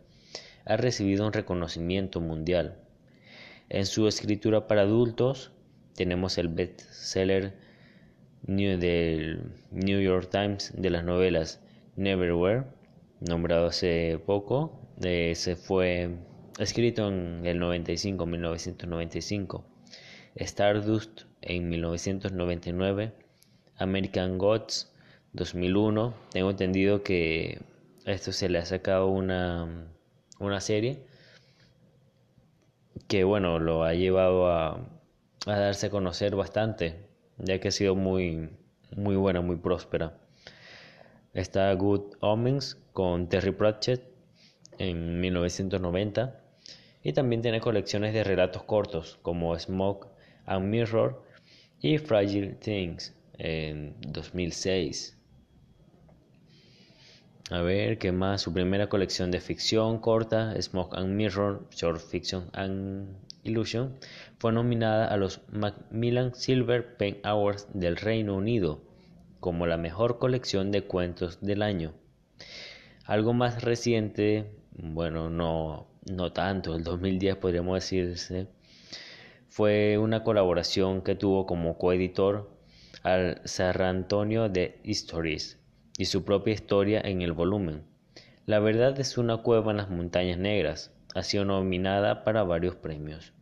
ha 0.65 0.77
recibido 0.77 1.27
un 1.27 1.33
reconocimiento 1.33 2.21
mundial. 2.21 2.79
En 3.69 3.87
su 3.87 4.07
escritura 4.07 4.69
para 4.69 4.83
adultos, 4.83 5.51
tenemos 5.95 6.39
el 6.39 6.49
bestseller 6.49 7.55
del 8.43 9.43
New 9.71 10.01
York 10.01 10.31
Times 10.31 10.73
de 10.77 10.91
las 10.91 11.05
novelas 11.05 11.61
Neverwhere, 11.97 12.65
nombrado 13.29 13.67
hace 13.67 14.21
poco, 14.25 14.81
eh, 15.03 15.35
se 15.35 15.57
fue 15.57 16.11
escrito 16.59 17.09
en 17.09 17.47
el 17.47 17.59
95, 17.59 18.27
1995, 18.27 19.65
Stardust 20.37 21.23
en 21.41 21.69
1999, 21.69 23.13
American 23.77 24.39
Gods 24.39 24.93
2001, 25.33 26.15
tengo 26.31 26.51
entendido 26.51 27.03
que 27.03 27.61
esto 28.05 28.33
se 28.33 28.49
le 28.49 28.59
ha 28.59 28.65
sacado 28.65 29.09
una, 29.09 29.89
una 30.39 30.61
serie 30.61 31.05
que 33.09 33.25
bueno, 33.25 33.59
lo 33.59 33.85
ha 33.85 33.95
llevado 33.95 34.49
a, 34.49 34.89
a 35.47 35.59
darse 35.59 35.87
a 35.87 35.91
conocer 35.91 36.35
bastante, 36.35 37.09
ya 37.39 37.59
que 37.61 37.69
ha 37.69 37.73
sido 37.73 37.95
muy, 37.95 38.51
muy 38.97 39.17
buena, 39.17 39.41
muy 39.41 39.57
próspera. 39.57 40.19
Está 41.33 41.73
Good 41.73 42.17
Omens 42.21 42.82
con 42.93 43.29
Terry 43.29 43.53
Pratchett 43.53 44.03
en 44.79 45.21
1990 45.21 46.41
y 47.03 47.13
también 47.13 47.43
tiene 47.43 47.61
colecciones 47.61 48.15
de 48.15 48.25
relatos 48.25 48.63
cortos 48.65 49.19
como 49.23 49.59
Smoke 49.59 50.09
and 50.47 50.67
Mirror 50.67 51.23
y 51.81 51.99
Fragile 51.99 52.55
Things 52.55 53.15
en 53.39 53.97
2006. 54.01 55.19
A 57.51 57.61
ver, 57.61 57.99
¿qué 57.99 58.13
más? 58.13 58.41
Su 58.41 58.53
primera 58.53 58.89
colección 58.89 59.31
de 59.31 59.41
ficción 59.41 59.99
corta, 59.99 60.55
Smoke 60.61 60.97
and 60.97 61.15
Mirror, 61.15 61.69
Short 61.71 62.01
Fiction 62.01 62.49
and 62.53 63.15
Illusion, 63.43 63.99
fue 64.39 64.53
nominada 64.53 65.09
a 65.09 65.17
los 65.17 65.41
Macmillan 65.51 66.35
Silver 66.35 66.97
Pen 66.97 67.19
Awards 67.25 67.67
del 67.75 67.97
Reino 67.97 68.37
Unido 68.37 68.81
como 69.41 69.67
la 69.67 69.77
mejor 69.77 70.19
colección 70.19 70.71
de 70.71 70.85
cuentos 70.85 71.41
del 71.41 71.63
año. 71.63 71.93
Algo 73.07 73.33
más 73.33 73.63
reciente, 73.63 74.53
bueno, 74.77 75.29
no, 75.29 75.89
no 76.09 76.33
tanto, 76.33 76.77
el 76.77 76.85
2010 76.85 77.37
podríamos 77.37 77.75
decirse, 77.75 78.47
fue 79.49 79.99
una 79.99 80.23
colaboración 80.23 81.03
que 81.03 81.17
tuvo 81.17 81.45
como 81.45 81.79
coeditor 81.79 82.49
al 83.03 83.41
San 83.45 83.83
Antonio 83.83 84.49
de 84.49 84.79
Histories 84.85 85.59
y 85.99 86.05
su 86.05 86.25
propia 86.25 86.55
historia 86.55 87.01
en 87.05 87.23
el 87.23 87.33
volumen. 87.33 87.83
La 88.47 88.61
verdad 88.61 88.99
es 89.01 89.19
una 89.19 89.39
cueva 89.39 89.73
en 89.73 89.79
las 89.79 89.91
montañas 89.91 90.39
negras, 90.39 90.93
ha 91.17 91.25
sido 91.25 91.45
nominada 91.45 92.23
para 92.23 92.45
varios 92.45 92.77
premios. 92.77 93.33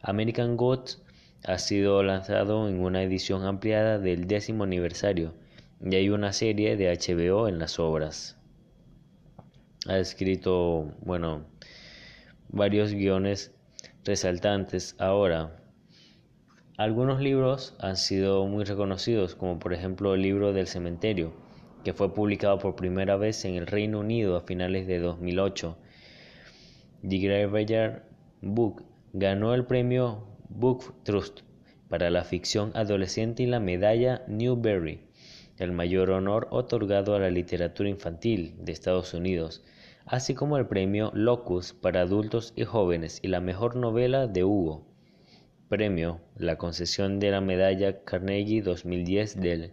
American 0.00 0.56
Gods 0.56 1.02
ha 1.44 1.58
sido 1.58 2.04
lanzado 2.04 2.68
en 2.68 2.80
una 2.80 3.02
edición 3.02 3.44
ampliada 3.46 3.98
del 3.98 4.28
décimo 4.28 4.62
aniversario 4.62 5.34
y 5.84 5.96
hay 5.96 6.08
una 6.08 6.32
serie 6.32 6.76
de 6.76 6.96
HBO 6.96 7.48
en 7.48 7.58
las 7.58 7.80
obras. 7.80 8.38
Ha 9.88 9.98
escrito, 9.98 10.94
bueno, 11.00 11.44
varios 12.48 12.92
guiones 12.92 13.52
resaltantes 14.04 14.94
ahora. 14.98 15.60
Algunos 16.76 17.20
libros 17.20 17.74
han 17.80 17.96
sido 17.96 18.46
muy 18.46 18.64
reconocidos, 18.64 19.34
como 19.34 19.58
por 19.58 19.72
ejemplo 19.72 20.14
el 20.14 20.22
libro 20.22 20.52
del 20.52 20.68
cementerio, 20.68 21.32
que 21.84 21.92
fue 21.94 22.14
publicado 22.14 22.58
por 22.58 22.76
primera 22.76 23.16
vez 23.16 23.44
en 23.44 23.56
el 23.56 23.66
Reino 23.66 24.00
Unido 24.00 24.36
a 24.36 24.42
finales 24.42 24.86
de 24.86 25.00
2008. 25.00 25.76
The 27.08 27.18
Graveyard 27.18 28.04
Book 28.40 28.84
ganó 29.12 29.52
el 29.52 29.64
premio 29.64 30.28
Book 30.48 30.94
Trust 31.02 31.40
para 31.88 32.08
la 32.08 32.22
ficción 32.22 32.70
adolescente 32.74 33.42
y 33.42 33.46
la 33.46 33.58
medalla 33.58 34.22
Newbery, 34.28 35.00
el 35.58 35.72
mayor 35.72 36.10
honor 36.10 36.48
otorgado 36.50 37.14
a 37.14 37.18
la 37.18 37.30
literatura 37.30 37.88
infantil 37.88 38.54
de 38.58 38.72
Estados 38.72 39.12
Unidos, 39.12 39.62
así 40.06 40.34
como 40.34 40.56
el 40.56 40.66
premio 40.66 41.10
Locus 41.14 41.72
para 41.72 42.02
adultos 42.02 42.52
y 42.56 42.64
jóvenes 42.64 43.20
y 43.22 43.28
la 43.28 43.40
mejor 43.40 43.76
novela 43.76 44.26
de 44.26 44.44
Hugo. 44.44 44.86
Premio, 45.68 46.20
la 46.36 46.58
concesión 46.58 47.18
de 47.18 47.30
la 47.30 47.40
medalla 47.40 48.04
Carnegie 48.04 48.62
2010 48.62 49.40
del 49.40 49.72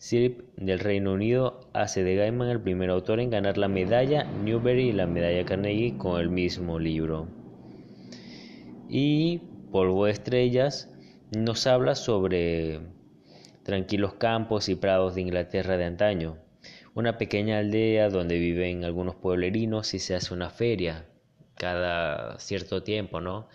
CIRP 0.00 0.40
del 0.56 0.78
Reino 0.78 1.12
Unido 1.12 1.60
hace 1.72 2.02
de 2.02 2.16
Gaiman 2.16 2.48
el 2.48 2.60
primer 2.60 2.90
autor 2.90 3.20
en 3.20 3.30
ganar 3.30 3.58
la 3.58 3.68
medalla 3.68 4.24
Newbery 4.24 4.88
y 4.88 4.92
la 4.92 5.06
medalla 5.06 5.44
Carnegie 5.44 5.98
con 5.98 6.20
el 6.20 6.30
mismo 6.30 6.78
libro. 6.78 7.28
Y 8.88 9.42
Polvo 9.70 10.08
Estrellas 10.08 10.88
nos 11.36 11.66
habla 11.66 11.94
sobre 11.94 12.80
tranquilos 13.62 14.14
campos 14.14 14.68
y 14.68 14.74
prados 14.74 15.14
de 15.14 15.20
Inglaterra 15.20 15.76
de 15.76 15.84
antaño, 15.84 16.38
una 16.94 17.18
pequeña 17.18 17.58
aldea 17.58 18.08
donde 18.08 18.38
viven 18.38 18.84
algunos 18.84 19.14
pueblerinos 19.14 19.94
y 19.94 19.98
se 19.98 20.14
hace 20.14 20.34
una 20.34 20.50
feria 20.50 21.06
cada 21.54 22.38
cierto 22.38 22.82
tiempo, 22.82 23.20
¿no? 23.20 23.48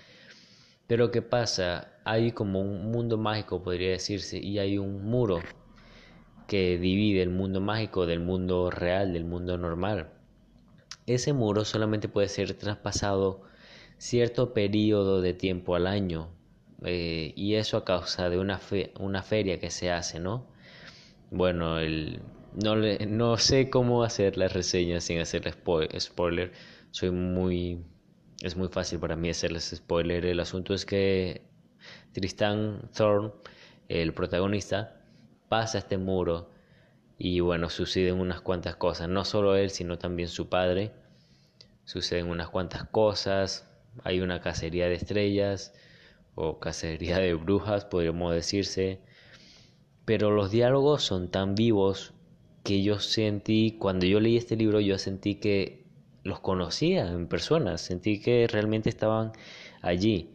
Pero 0.87 1.11
¿qué 1.11 1.21
pasa? 1.21 1.91
Hay 2.05 2.31
como 2.31 2.61
un 2.61 2.91
mundo 2.91 3.17
mágico, 3.17 3.63
podría 3.63 3.89
decirse, 3.89 4.37
y 4.37 4.59
hay 4.59 4.77
un 4.77 5.03
muro 5.03 5.39
que 6.47 6.77
divide 6.77 7.23
el 7.23 7.31
mundo 7.31 7.59
mágico 7.59 8.05
del 8.05 8.19
mundo 8.19 8.69
real, 8.69 9.13
del 9.13 9.25
mundo 9.25 9.57
normal. 9.57 10.11
Ese 11.07 11.33
muro 11.33 11.65
solamente 11.65 12.07
puede 12.07 12.29
ser 12.29 12.53
traspasado 12.53 13.41
cierto 13.97 14.53
periodo 14.53 15.21
de 15.21 15.33
tiempo 15.33 15.75
al 15.75 15.87
año 15.87 16.29
eh, 16.83 17.33
y 17.35 17.55
eso 17.55 17.77
a 17.77 17.85
causa 17.85 18.29
de 18.29 18.37
una, 18.37 18.59
una 18.99 19.23
feria 19.23 19.59
que 19.59 19.71
se 19.71 19.91
hace, 19.91 20.19
¿no? 20.19 20.45
Bueno, 21.31 21.79
el, 21.79 22.21
no, 22.55 22.75
le, 22.75 23.05
no 23.05 23.37
sé 23.37 23.69
cómo 23.69 24.03
hacer 24.03 24.37
la 24.37 24.47
reseña 24.47 25.01
sin 25.01 25.19
hacerle 25.19 25.53
spoiler. 25.99 26.53
Soy 26.91 27.11
muy... 27.11 27.83
Es 28.41 28.55
muy 28.57 28.67
fácil 28.67 28.99
para 28.99 29.15
mí 29.15 29.29
hacerles 29.29 29.73
spoiler. 29.75 30.25
El 30.25 30.39
asunto 30.39 30.73
es 30.73 30.85
que 30.85 31.41
Tristan 32.11 32.89
Thorne, 32.95 33.31
el 33.87 34.13
protagonista, 34.13 35.01
pasa 35.49 35.77
este 35.79 35.97
muro 35.97 36.49
y 37.17 37.39
bueno, 37.39 37.69
suceden 37.69 38.19
unas 38.19 38.41
cuantas 38.41 38.75
cosas, 38.75 39.07
no 39.07 39.23
solo 39.23 39.55
él, 39.55 39.69
sino 39.69 39.97
también 39.97 40.27
su 40.27 40.49
padre. 40.49 40.91
Suceden 41.85 42.27
unas 42.27 42.49
cuantas 42.49 42.85
cosas, 42.89 43.69
hay 44.03 44.19
una 44.19 44.41
cacería 44.41 44.87
de 44.87 44.95
estrellas 44.95 45.73
o 46.35 46.59
cacería 46.59 47.19
de 47.19 47.33
brujas, 47.35 47.85
podríamos 47.85 48.33
decirse, 48.33 48.99
pero 50.03 50.31
los 50.31 50.51
diálogos 50.51 51.03
son 51.03 51.31
tan 51.31 51.55
vivos 51.55 52.14
que 52.65 52.81
yo 52.81 52.99
sentí, 52.99 53.77
cuando 53.79 54.07
yo 54.07 54.19
leí 54.19 54.35
este 54.37 54.57
libro, 54.57 54.79
yo 54.81 54.97
sentí 54.97 55.35
que 55.35 55.85
los 56.23 56.39
conocía 56.39 57.07
en 57.07 57.27
persona, 57.27 57.77
sentí 57.77 58.19
que 58.19 58.47
realmente 58.47 58.89
estaban 58.89 59.33
allí. 59.83 60.31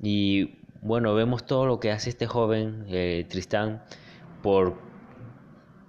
Y 0.00 0.54
bueno, 0.82 1.14
vemos 1.14 1.44
todo 1.44 1.66
lo 1.66 1.80
que 1.80 1.90
hace 1.90 2.10
este 2.10 2.28
joven, 2.28 2.86
eh, 2.88 3.26
Tristán, 3.28 3.82
por, 4.40 4.78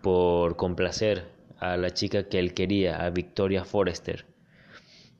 por 0.01 0.55
complacer 0.55 1.31
a 1.59 1.77
la 1.77 1.91
chica 1.91 2.27
que 2.27 2.39
él 2.39 2.55
quería, 2.55 3.05
a 3.05 3.11
Victoria 3.11 3.63
Forrester. 3.63 4.25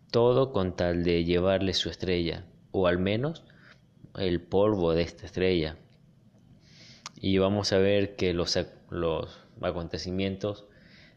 Todo 0.09 0.51
con 0.51 0.75
tal 0.75 1.03
de 1.03 1.23
llevarle 1.25 1.75
su 1.75 1.89
estrella, 1.89 2.43
o 2.71 2.87
al 2.87 2.97
menos 2.97 3.45
el 4.17 4.41
polvo 4.41 4.93
de 4.93 5.03
esta 5.03 5.27
estrella. 5.27 5.77
Y 7.15 7.37
vamos 7.37 7.71
a 7.71 7.77
ver 7.77 8.15
que 8.15 8.33
los, 8.33 8.57
los 8.89 9.42
acontecimientos 9.61 10.65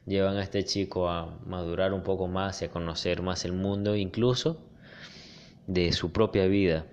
llevan 0.06 0.36
a 0.36 0.42
este 0.42 0.64
chico 0.64 1.08
a 1.08 1.38
madurar 1.44 1.92
un 1.92 2.02
poco 2.02 2.28
más 2.28 2.62
y 2.62 2.66
a 2.66 2.70
conocer 2.70 3.22
más 3.22 3.44
el 3.44 3.52
mundo, 3.52 3.96
incluso 3.96 4.58
de 5.66 5.92
su 5.92 6.12
propia 6.12 6.46
vida. 6.46 6.86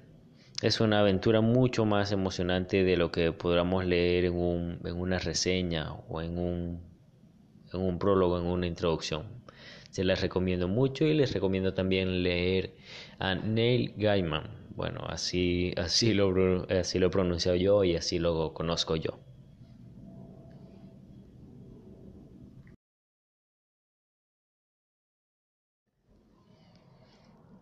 Es 0.61 0.79
una 0.79 0.99
aventura 0.99 1.41
mucho 1.41 1.85
más 1.85 2.11
emocionante 2.11 2.83
de 2.83 2.97
lo 2.97 3.11
que 3.11 3.31
podamos 3.31 3.85
leer 3.85 4.25
en, 4.25 4.35
un, 4.35 4.79
en 4.83 4.95
una 4.95 5.19
reseña 5.19 5.93
o 6.09 6.21
en 6.21 6.37
un, 6.37 7.99
prólogo, 7.99 8.39
en 8.39 8.45
una 8.45 8.65
introducción. 8.65 9.43
Se 9.91 10.03
les 10.03 10.21
recomiendo 10.21 10.67
mucho 10.67 11.05
y 11.05 11.13
les 11.13 11.33
recomiendo 11.33 11.73
también 11.73 12.23
leer 12.23 12.75
a 13.19 13.35
Neil 13.35 13.93
Gaiman. 13.97 14.63
Bueno, 14.75 15.01
así, 15.07 15.73
así, 15.77 16.13
lo, 16.13 16.65
así 16.69 16.97
lo 16.97 17.07
he 17.07 17.11
pronunciado 17.11 17.55
yo 17.57 17.83
y 17.83 17.95
así 17.95 18.17
lo 18.17 18.53
conozco 18.53 18.95
yo. 18.95 19.19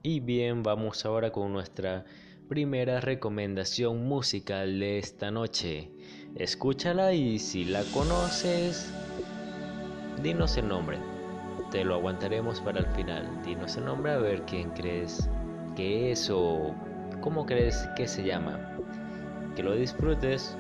Y 0.04 0.20
bien, 0.20 0.64
vamos 0.64 1.06
ahora 1.06 1.32
con 1.32 1.54
nuestra 1.54 2.06
primera 2.50 3.00
recomendación 3.02 4.04
musical 4.08 4.80
de 4.80 4.98
esta 4.98 5.30
noche. 5.30 5.92
Escúchala 6.36 7.14
y 7.14 7.38
si 7.38 7.66
la 7.66 7.84
conoces, 7.94 8.92
dinos 10.24 10.58
el 10.58 10.70
nombre. 10.70 10.98
Te 11.70 11.84
lo 11.84 11.94
aguantaremos 11.94 12.62
para 12.62 12.80
el 12.80 12.88
final. 12.88 13.44
Dinos 13.46 13.78
el 13.78 13.86
nombre 13.86 14.14
a 14.14 14.18
ver 14.18 14.42
quién 14.48 14.72
crees 14.72 15.30
que 15.76 16.12
es 16.12 16.32
o 16.32 16.74
cómo 17.22 17.46
crees 17.46 17.88
que 17.96 18.08
se 18.08 18.24
llama. 18.24 18.60
Que 19.56 19.62
lo 19.62 19.76
disfrutes. 19.76 20.58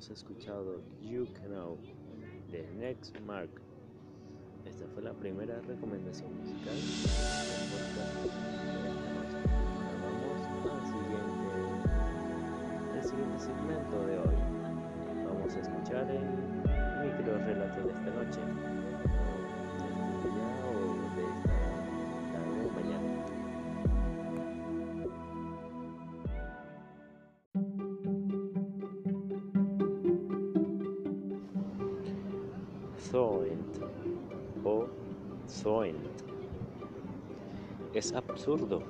Hemos 0.00 0.10
escuchado 0.10 0.80
You 1.02 1.26
Know 1.44 1.76
de 2.50 2.66
Next 2.78 3.20
Mark. 3.26 3.50
Esta 4.64 4.86
fue 4.94 5.02
la 5.02 5.12
primera 5.12 5.60
recomendación 5.60 6.34
musical 6.38 6.74
vamos 10.02 10.40
al 10.72 10.86
siguiente, 10.86 11.52
el 12.96 13.04
siguiente 13.04 13.38
segmento 13.38 14.06
de 14.06 14.18
hoy. 14.20 14.36
Vamos 15.26 15.54
a 15.54 15.60
escuchar 15.60 16.10
el 16.10 16.24
micro 17.04 17.36
relato 17.44 17.82
de 17.82 17.92
esta 17.92 18.10
noche, 18.10 18.40
Zoent 33.10 33.78
o 34.64 34.86
Zoent. 35.48 36.22
Es 37.92 38.12
absurdo. 38.12 38.82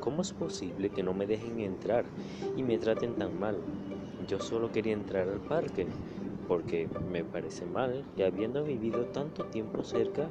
¿Cómo 0.00 0.20
es 0.20 0.32
posible 0.32 0.90
que 0.90 1.02
no 1.02 1.14
me 1.14 1.26
dejen 1.26 1.60
entrar 1.60 2.04
y 2.56 2.62
me 2.62 2.76
traten 2.76 3.14
tan 3.14 3.38
mal? 3.40 3.56
Yo 4.28 4.40
solo 4.40 4.70
quería 4.70 4.92
entrar 4.92 5.28
al 5.28 5.40
parque 5.40 5.86
porque 6.48 6.86
me 7.10 7.24
parece 7.24 7.64
mal 7.64 8.04
que 8.14 8.24
habiendo 8.24 8.62
vivido 8.62 9.06
tanto 9.06 9.46
tiempo 9.46 9.84
cerca 9.84 10.28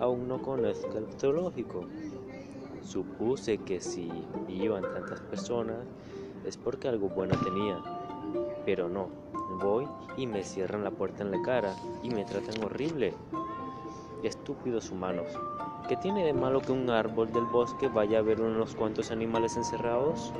aún 0.00 0.26
no 0.26 0.42
conozca 0.42 0.98
el 0.98 1.06
zoológico. 1.18 1.86
Supuse 2.82 3.58
que 3.58 3.80
si 3.80 4.10
iban 4.48 4.82
tantas 4.82 5.20
personas 5.20 5.86
es 6.44 6.56
porque 6.56 6.88
algo 6.88 7.08
bueno 7.08 7.38
tenía, 7.44 7.80
pero 8.64 8.88
no. 8.88 9.29
Voy 9.58 9.88
y 10.16 10.26
me 10.26 10.44
cierran 10.44 10.84
la 10.84 10.90
puerta 10.90 11.22
en 11.22 11.32
la 11.32 11.42
cara 11.42 11.74
y 12.02 12.10
me 12.10 12.24
tratan 12.24 12.62
horrible. 12.62 13.14
Estúpidos 14.22 14.90
humanos. 14.90 15.28
¿Qué 15.88 15.96
tiene 15.96 16.24
de 16.24 16.32
malo 16.32 16.60
que 16.60 16.72
un 16.72 16.88
árbol 16.88 17.32
del 17.32 17.44
bosque 17.46 17.88
vaya 17.88 18.18
a 18.18 18.22
ver 18.22 18.40
unos 18.40 18.74
cuantos 18.76 19.10
animales 19.10 19.56
encerrados? 19.56 20.32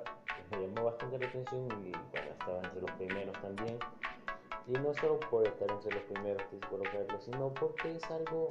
Que 0.00 0.56
me 0.56 0.62
llamó 0.66 0.84
bastante 0.84 1.18
la 1.18 1.26
atención 1.26 1.66
y 1.84 1.92
bueno, 1.92 2.30
estaba 2.38 2.58
entre 2.62 2.80
los 2.80 2.90
primeros 2.92 3.40
también. 3.40 3.78
Y 4.66 4.72
no 4.72 4.94
solo 4.94 5.18
por 5.18 5.46
estar 5.46 5.70
entre 5.70 5.92
los 5.92 6.02
primeros 6.04 6.42
quise 6.48 6.66
colocarlo, 6.68 7.20
sino 7.20 7.52
porque 7.54 7.96
es 7.96 8.10
algo, 8.10 8.48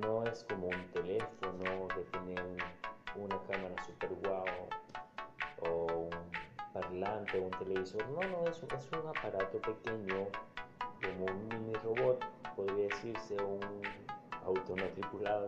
no 0.00 0.24
es 0.24 0.42
como 0.44 0.66
un 0.68 0.84
teléfono 0.92 1.88
que 1.88 2.00
tiene 2.04 2.34
un- 2.42 3.22
una 3.22 3.38
cámara 3.44 3.76
super 3.84 4.10
guau 4.14 4.44
o 5.60 5.86
un 5.86 6.32
parlante 6.72 7.38
o 7.38 7.42
un 7.42 7.50
televisor. 7.52 8.04
No, 8.08 8.20
no, 8.28 8.48
es, 8.48 8.60
es 8.62 8.92
un 8.92 9.06
aparato 9.06 9.60
pequeño, 9.60 10.28
como 11.02 11.26
un 11.26 11.48
mini 11.48 11.74
robot, 11.74 12.24
podría 12.56 12.88
decirse, 12.88 13.36
un 13.36 13.60
auto 14.44 14.74
no 14.74 14.86
tripulado, 14.90 15.46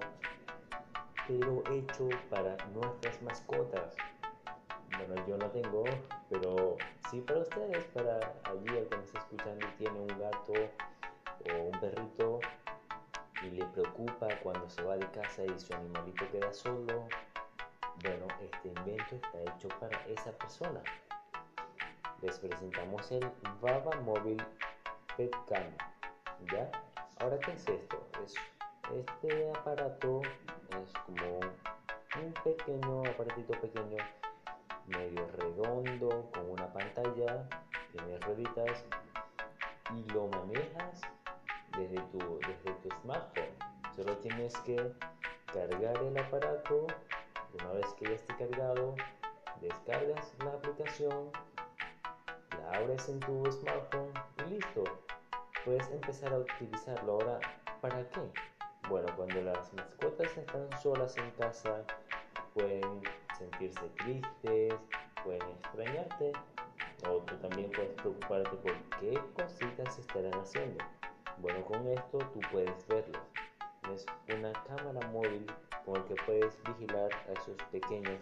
pero 1.26 1.62
hecho 1.72 2.08
para 2.30 2.56
nuestras 2.72 3.20
mascotas. 3.22 3.96
Bueno, 5.06 5.24
yo 5.28 5.38
no 5.38 5.48
tengo, 5.50 5.84
pero 6.28 6.76
sí 7.10 7.20
para 7.20 7.40
ustedes, 7.40 7.84
para 7.94 8.16
allí 8.42 8.76
el 8.76 8.88
que 8.88 8.96
me 8.96 9.04
está 9.04 9.18
escuchando 9.20 9.66
tiene 9.78 10.00
un 10.00 10.08
gato 10.08 10.52
o 10.52 11.62
un 11.62 11.80
perrito 11.80 12.40
y 13.42 13.50
le 13.50 13.64
preocupa 13.66 14.26
cuando 14.42 14.68
se 14.68 14.82
va 14.82 14.96
de 14.96 15.08
casa 15.12 15.44
y 15.44 15.60
su 15.60 15.72
animalito 15.74 16.28
queda 16.32 16.52
solo. 16.52 17.06
Bueno, 18.02 18.26
este 18.40 18.68
invento 18.68 19.14
está 19.14 19.42
hecho 19.42 19.68
para 19.78 19.96
esa 20.06 20.32
persona. 20.32 20.82
Les 22.22 22.38
presentamos 22.40 23.12
el 23.12 23.30
Baba 23.60 23.94
Mobile 24.00 24.44
Pet 25.16 25.36
Cam. 25.48 25.72
¿Ya? 26.52 26.68
Ahora, 27.20 27.38
¿qué 27.38 27.52
es 27.52 27.68
esto? 27.68 28.08
Es, 28.24 28.34
este 28.92 29.50
aparato 29.50 30.20
es 30.70 30.92
como 31.04 31.38
un 31.38 32.32
pequeño 32.42 33.02
aparatito 33.08 33.52
pequeño, 33.60 33.98
medio 34.88 35.26
redondo, 35.32 36.30
con 36.32 36.50
una 36.50 36.72
pantalla, 36.72 37.48
tiene 37.92 38.18
rueditas 38.20 38.84
y 39.94 40.04
lo 40.12 40.28
manejas 40.28 41.00
desde 41.76 42.00
tu, 42.12 42.38
desde 42.40 42.72
tu 42.82 42.90
smartphone. 43.02 43.56
Solo 43.94 44.16
tienes 44.18 44.56
que 44.58 44.92
cargar 45.52 45.96
el 46.02 46.18
aparato. 46.18 46.86
Una 47.60 47.72
vez 47.72 47.86
que 47.94 48.06
ya 48.06 48.14
esté 48.14 48.36
cargado, 48.36 48.94
descargas 49.60 50.34
la 50.44 50.52
aplicación, 50.52 51.30
la 52.58 52.78
abres 52.78 53.08
en 53.08 53.20
tu 53.20 53.50
smartphone 53.50 54.12
y 54.38 54.50
listo. 54.50 54.84
Puedes 55.64 55.88
empezar 55.90 56.32
a 56.32 56.38
utilizarlo. 56.38 57.12
Ahora, 57.12 57.40
¿para 57.80 58.08
qué? 58.10 58.20
Bueno, 58.88 59.08
cuando 59.16 59.40
las 59.42 59.72
mascotas 59.72 60.36
están 60.36 60.68
solas 60.80 61.16
en 61.16 61.30
casa, 61.32 61.82
pueden 62.54 63.02
sentirse 63.38 63.88
tristes, 63.98 64.74
pueden 65.24 65.42
extrañarte, 65.50 66.32
o 67.08 67.18
tú 67.18 67.36
también 67.36 67.70
puedes 67.72 67.92
preocuparte 67.92 68.56
por 68.56 68.74
qué 69.00 69.20
cositas 69.34 69.98
estarán 69.98 70.34
haciendo. 70.34 70.84
Bueno, 71.38 71.64
con 71.64 71.86
esto 71.88 72.18
tú 72.18 72.40
puedes 72.50 72.86
verlos. 72.88 73.22
Es 73.94 74.06
una 74.34 74.52
cámara 74.64 75.06
móvil 75.08 75.46
con 75.84 75.96
el 75.96 76.04
que 76.04 76.14
puedes 76.24 76.58
vigilar 76.64 77.10
a 77.28 77.32
esos 77.32 77.56
pequeños 77.70 78.20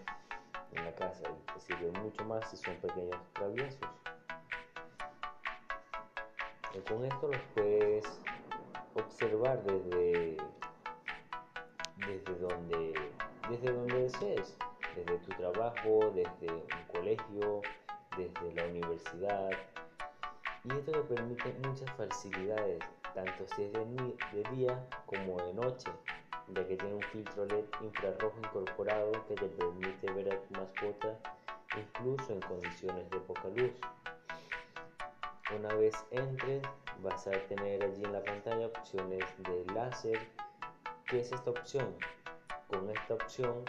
en 0.73 0.85
la 0.85 0.95
casa 0.95 1.23
y 1.31 1.53
te 1.53 1.61
sirve 1.61 1.91
mucho 2.01 2.25
más 2.25 2.51
si 2.51 2.57
son 2.57 2.77
pequeños 2.77 3.17
traviesos. 3.35 3.89
Con 6.89 7.05
esto 7.05 7.29
los 7.29 7.41
puedes 7.55 8.05
observar 8.95 9.63
desde 9.63 10.37
desde 11.97 12.35
donde 12.41 13.11
desde 13.49 13.73
donde 13.73 14.03
desees, 14.03 14.57
desde 14.97 15.19
tu 15.19 15.31
trabajo, 15.33 16.13
desde 16.15 16.53
un 16.53 16.85
colegio, 16.93 17.63
desde 18.17 18.55
la 18.55 18.65
universidad. 18.67 19.51
Y 20.65 20.73
esto 20.73 20.93
te 20.93 21.15
permite 21.15 21.55
muchas 21.67 21.91
facilidades, 21.93 22.79
tanto 23.15 23.47
si 23.55 23.65
es 23.65 23.73
de, 23.73 23.85
de 24.33 24.51
día 24.57 24.89
como 25.07 25.37
de 25.43 25.55
noche, 25.55 25.91
ya 26.49 26.67
que 26.67 26.77
tiene 26.77 26.95
un 26.95 27.03
filtro 27.03 27.45
LED 27.47 27.65
infrarrojo 27.81 28.39
incorporado 28.39 29.13
que 29.29 29.35
te 29.35 29.47
permite 29.47 30.13
ver 30.13 30.33
a 30.33 30.41
tu 30.41 30.55
mascota 30.55 31.19
incluso 31.77 32.33
en 32.33 32.41
condiciones 32.41 33.11
de 33.11 33.19
poca 33.21 33.49
luz. 33.49 33.73
Una 35.55 35.75
vez 35.75 35.95
entres, 36.11 36.63
vas 37.03 37.27
a 37.27 37.33
tener 37.33 37.85
allí 37.85 38.05
en 38.05 38.13
la 38.13 38.23
pantalla 38.23 38.67
opciones 38.67 39.25
de 39.39 39.65
láser. 39.75 40.19
¿Qué 41.07 41.21
es 41.21 41.33
esta 41.33 41.51
opción? 41.51 41.95
Con 42.69 42.89
esta 42.91 43.15
opción 43.15 43.65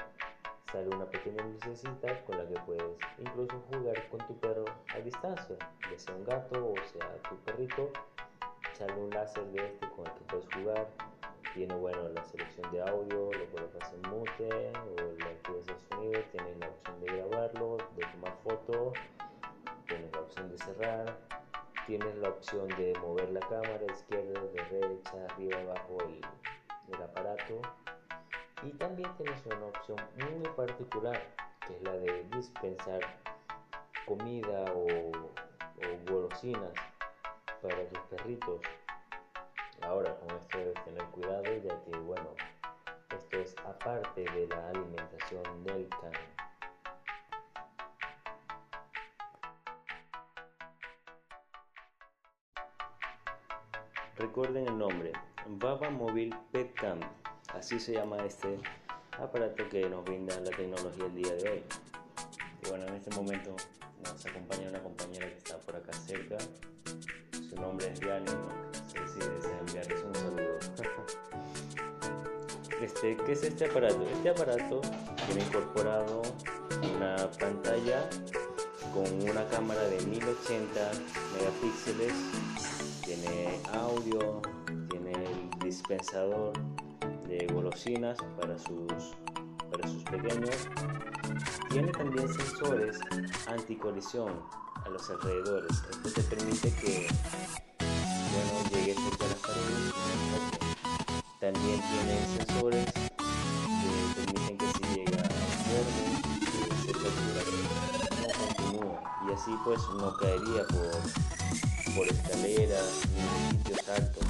sale 0.71 0.88
una 0.89 1.06
pequeña 1.06 1.43
lucecita 1.43 2.23
con 2.25 2.38
la 2.38 2.47
que 2.47 2.60
puedes 2.62 2.97
incluso 3.19 3.62
jugar 3.71 4.10
con 4.10 4.19
tu 4.28 4.38
perro 4.39 4.65
a 4.93 4.99
distancia, 4.99 5.56
ya 5.89 5.99
sea 5.99 6.15
un 6.15 6.25
gato 6.25 6.73
o 6.73 6.75
sea 6.91 7.21
tu 7.30 7.36
perrito. 7.38 7.91
Sale 8.73 8.93
un 8.93 9.10
láser 9.10 9.45
de 9.51 9.65
este 9.65 9.89
con 9.91 10.06
el 10.06 10.13
que 10.13 10.23
puedes 10.28 10.45
jugar. 10.54 10.88
Tiene 11.54 11.75
bueno 11.75 12.10
la 12.10 12.23
selección 12.25 12.69
de 12.71 12.82
audio, 12.82 13.32
lo 13.32 13.45
colocas 13.51 13.93
en 13.93 14.01
mute 14.10 14.73
o 14.75 15.12
le 15.17 15.25
activas 15.25 15.67
el 15.69 15.80
sonido. 15.89 16.21
Tienes 16.32 16.58
la 16.58 16.67
opción 16.67 16.99
de 16.99 17.08
grabarlo, 17.08 17.78
de 17.95 18.06
tomar 18.08 18.34
fotos. 18.43 18.93
Tienes 19.88 20.12
la 20.12 20.19
opción 20.19 20.51
de 20.51 20.58
cerrar. 20.58 21.17
Tienes 21.88 22.15
la 22.17 22.30
opción 22.30 22.67
de 22.67 22.93
mover 22.99 23.30
la 23.30 23.39
cámara 23.41 23.86
izquierda, 23.89 24.41
que 31.01 31.75
es 31.75 31.81
la 31.84 31.93
de 31.93 32.23
dispensar 32.31 33.01
comida 34.05 34.65
o, 34.73 35.12
o 35.12 36.12
golosinas 36.12 36.73
para 37.62 37.88
tus 37.88 37.99
perritos. 38.10 38.62
Ahora, 39.81 40.15
con 40.17 40.29
esto 40.38 40.58
debes 40.58 40.84
tener 40.84 41.03
cuidado, 41.05 41.43
ya 41.43 41.84
que, 41.84 41.97
bueno, 41.99 42.36
parte 43.86 44.23
de 44.23 44.47
la 44.47 44.69
alimentación 44.69 45.63
del 45.63 45.88
can. 45.89 46.12
Recuerden 54.17 54.67
el 54.67 54.77
nombre, 54.77 55.12
Baba 55.45 55.89
Mobile 55.89 56.36
Pet 56.51 56.73
Cam, 56.73 56.99
así 57.53 57.79
se 57.79 57.93
llama 57.93 58.17
este 58.25 58.58
aparato 59.19 59.67
que 59.69 59.89
nos 59.89 60.04
brinda 60.04 60.39
la 60.39 60.51
tecnología 60.51 61.06
el 61.06 61.15
día 61.15 61.34
de 61.36 61.49
hoy. 61.49 61.63
Y 62.63 62.69
bueno, 62.69 62.86
en 62.88 62.95
este 62.95 63.10
momento 63.15 63.56
nos 64.04 64.25
acompaña 64.25 64.69
una 64.69 64.82
compañera 64.82 65.28
que 65.28 65.38
está 65.38 65.58
por 65.60 65.75
acá 65.75 65.93
cerca, 65.93 66.38
su 67.49 67.56
nombre 67.56 67.88
es 67.91 67.99
Diane, 67.99 68.25
no 68.25 68.89
sé 68.89 68.99
si 69.08 69.19
desea 69.19 69.60
enviarles 69.60 70.04
un 70.04 70.15
saludo. 70.15 70.60
Este, 72.82 73.15
¿Qué 73.15 73.32
es 73.32 73.41
este 73.41 73.65
aparato? 73.65 74.06
Este 74.13 74.30
aparato 74.30 74.82
tiene 75.25 75.43
incorporado 75.45 76.21
una 76.93 77.15
pantalla 77.39 78.08
con 78.93 79.30
una 79.30 79.47
cámara 79.47 79.82
de 79.84 80.01
1080 80.06 80.91
megapíxeles, 81.38 82.13
tiene 83.06 83.60
audio, 83.71 84.41
tiene 84.89 85.13
el 85.13 85.49
dispensador 85.63 86.51
de 87.83 88.15
para 88.39 88.57
sus, 88.57 89.15
para 89.69 89.88
sus 89.88 90.03
pequeños, 90.05 90.55
tiene 91.69 91.91
también 91.91 92.33
sensores 92.33 92.99
anticolisión 93.47 94.31
a 94.85 94.89
los 94.89 95.09
alrededores. 95.09 95.83
Esto 95.91 96.09
te 96.09 96.21
permite 96.23 96.73
que 96.75 97.07
bueno, 97.77 98.69
llegue 98.71 98.93
cerca 98.95 99.25
a 99.25 99.27
las 99.27 99.39
paredes 99.39 99.93
también 101.41 101.81
tiene 101.81 102.38
sensores 102.38 102.85
que 102.93 104.21
permiten 104.23 104.57
que 104.57 104.65
si 104.67 104.95
llega 104.95 105.19
a 105.19 105.29
borde 105.69 106.05
se 106.85 106.91
captura 106.93 107.41
no 108.21 108.27
continúa 108.47 108.97
y 109.27 109.33
así 109.33 109.51
pues 109.65 109.79
no 109.99 110.15
caería 110.15 110.65
por, 110.67 111.93
por 111.93 112.07
escaleras 112.07 113.01
ni 113.13 113.57
sitios 113.57 113.89
altos. 113.89 114.23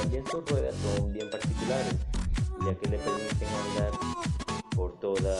También 0.00 0.24
sus 0.26 0.44
ruedas 0.48 0.74
son 0.96 1.12
bien 1.12 1.30
particulares 1.30 2.09
ya 2.64 2.74
que 2.74 2.88
le 2.88 2.98
permiten 2.98 3.48
andar 3.48 3.92
por 4.74 4.98
toda 4.98 5.36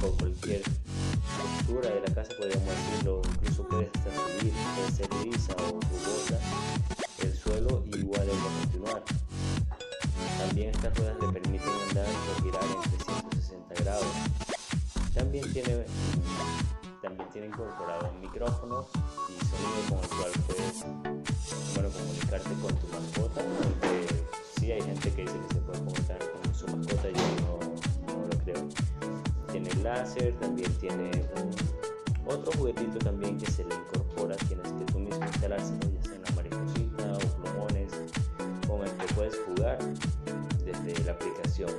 por 0.00 0.16
cualquier 0.18 0.62
estructura 0.62 1.90
de 1.90 2.00
la 2.00 2.14
casa 2.14 2.32
podríamos 2.38 2.68
decirlo 2.68 3.22
incluso 3.34 3.68
puede 3.68 3.90
hasta 3.94 4.10
subir 4.10 4.52
puede 4.74 4.92
ser 4.92 5.24
lisa 5.24 5.54
o 5.64 5.72
rugosa 5.72 6.38
el 7.22 7.36
suelo 7.36 7.84
y 7.86 7.98
igual 7.98 8.22
él 8.22 8.38
va 8.38 8.50
a 8.50 8.60
continuar 8.60 9.04
también 10.40 10.70
estas 10.70 10.96
ruedas 10.96 11.16
le 11.20 11.28
permiten 11.28 11.68
andar 11.88 12.06
o 12.06 12.42
girar 12.42 12.64
en 12.64 12.90
360 12.90 13.82
grados. 13.82 14.06
También 15.14 15.52
tiene, 15.52 15.84
también 17.02 17.28
tiene 17.30 17.46
incorporado 17.48 18.10
un 18.10 18.20
micrófono 18.20 18.86
y 19.28 19.44
sonido 19.44 19.80
con 19.88 19.98
el 19.98 20.08
cual 20.08 20.32
puedes 20.46 20.84
bueno, 21.74 21.90
comunicarte 21.90 22.54
con 22.62 22.74
tu 22.76 22.86
mascota. 22.88 23.42
Sí 24.60 24.72
hay 24.72 24.82
gente 24.82 25.10
que 25.12 25.22
dice 25.22 25.38
que 25.48 25.54
se 25.54 25.60
puede 25.62 25.78
comunicar 25.78 26.18
con 26.18 26.54
su 26.54 26.66
mascota, 26.66 27.08
yo 27.08 28.12
no, 28.12 28.26
lo 28.26 28.38
creo. 28.44 28.68
Tiene 29.50 29.74
láser, 29.82 30.34
también 30.34 30.70
tiene 30.74 31.10
otro 32.26 32.52
juguetito 32.58 32.98
también 32.98 33.38
que 33.38 33.50
se 33.50 33.64
le 33.64 33.74
incorpora, 33.74 34.36
tienes 34.48 34.70
que 34.72 34.84
tú 34.92 34.98
mismo 34.98 35.24
instalárselo, 35.24 35.80
ya 35.94 36.02
sea 36.02 36.18
una 36.18 36.30
mariposita 36.36 37.12
o 37.14 37.42
plumones, 37.42 37.92
con 38.68 38.82
el 38.82 38.90
que 38.98 39.14
puedes 39.14 39.36
jugar 39.46 39.78
desde 40.64 41.04
la 41.04 41.12
aplicación. 41.12 41.70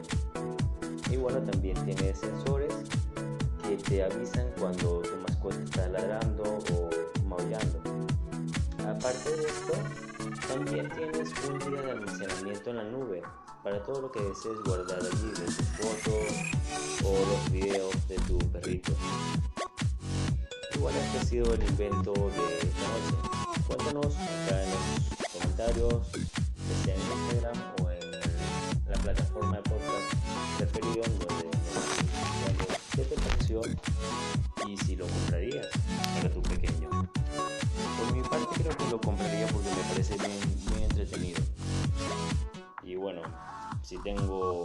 Y 1.12 1.18
bueno, 1.18 1.40
también 1.40 1.76
tiene 1.86 2.16
sensores 2.16 2.74
que 3.62 3.78
te 3.78 4.04
avisan 4.04 4.48
cuando 4.60 5.02
tu 5.02 5.16
mascota 5.28 5.62
está 5.64 5.88
ladrando 5.88 6.44
o 6.74 6.90
maullando. 7.28 7.80
Aparte 8.88 9.30
de 9.30 9.44
esto, 9.44 10.11
también 10.54 10.90
tienes 10.90 11.30
un 11.48 11.60
día 11.60 11.82
de 11.82 11.92
almacenamiento 11.92 12.70
en 12.72 12.76
la 12.76 12.84
nube 12.84 13.22
para 13.64 13.82
todo 13.84 14.02
lo 14.02 14.12
que 14.12 14.22
desees 14.22 14.60
guardar 14.66 15.00
allí, 15.00 15.28
de 15.28 15.46
tus 15.46 15.66
fotos 15.78 17.06
o 17.06 17.26
los 17.26 17.52
videos 17.52 18.08
de 18.10 18.16
tu 18.28 18.38
perrito. 18.52 18.92
Igual 20.76 20.94
este 20.96 21.20
ha 21.20 21.24
sido 21.24 21.54
el 21.54 21.64
invento 21.64 22.12
de 22.12 22.68
esta 22.68 22.88
noche. 22.92 23.64
Cuéntanos 23.66 24.16
acá 24.18 24.64
en 24.64 24.70
los 24.72 25.32
comentarios, 25.32 26.08
que 26.12 26.84
sea 26.84 26.96
en 26.96 27.02
Instagram 27.02 27.74
o 27.82 27.90
en 27.90 28.12
la 28.92 28.98
plataforma 29.04 29.56
de 29.56 29.64
podcast 29.64 30.14
preferido 30.58 31.04
donde 31.04 31.50
qué 32.96 33.04
te 33.04 33.16
pareció 33.16 33.62
tengo, 44.04 44.64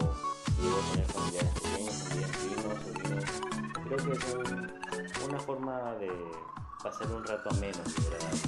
llego 0.60 0.76
tener 0.92 1.06
familiares 1.06 1.52
pequeños, 1.60 2.04
también 2.04 2.30
primos, 2.30 2.78
sobrinos, 2.84 3.24
creo 3.84 3.98
que 3.98 4.12
es 5.04 5.28
una 5.28 5.38
forma 5.38 5.94
de 5.96 6.10
pasar 6.82 7.10
un 7.12 7.24
rato 7.24 7.50
ameno 7.50 7.78
y 7.86 8.06
agradable. 8.06 8.40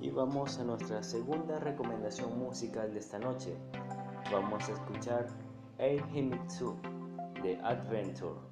Y 0.00 0.10
vamos 0.10 0.58
a 0.58 0.64
nuestra 0.64 1.02
segunda 1.02 1.58
recomendación 1.58 2.38
musical 2.38 2.92
de 2.92 2.98
esta 2.98 3.18
noche. 3.18 3.56
Vamos 4.32 4.68
a 4.68 4.72
escuchar 4.72 5.26
Ei 5.78 6.02
Himitsu 6.12 6.76
de 7.42 7.60
Adventure. 7.62 8.51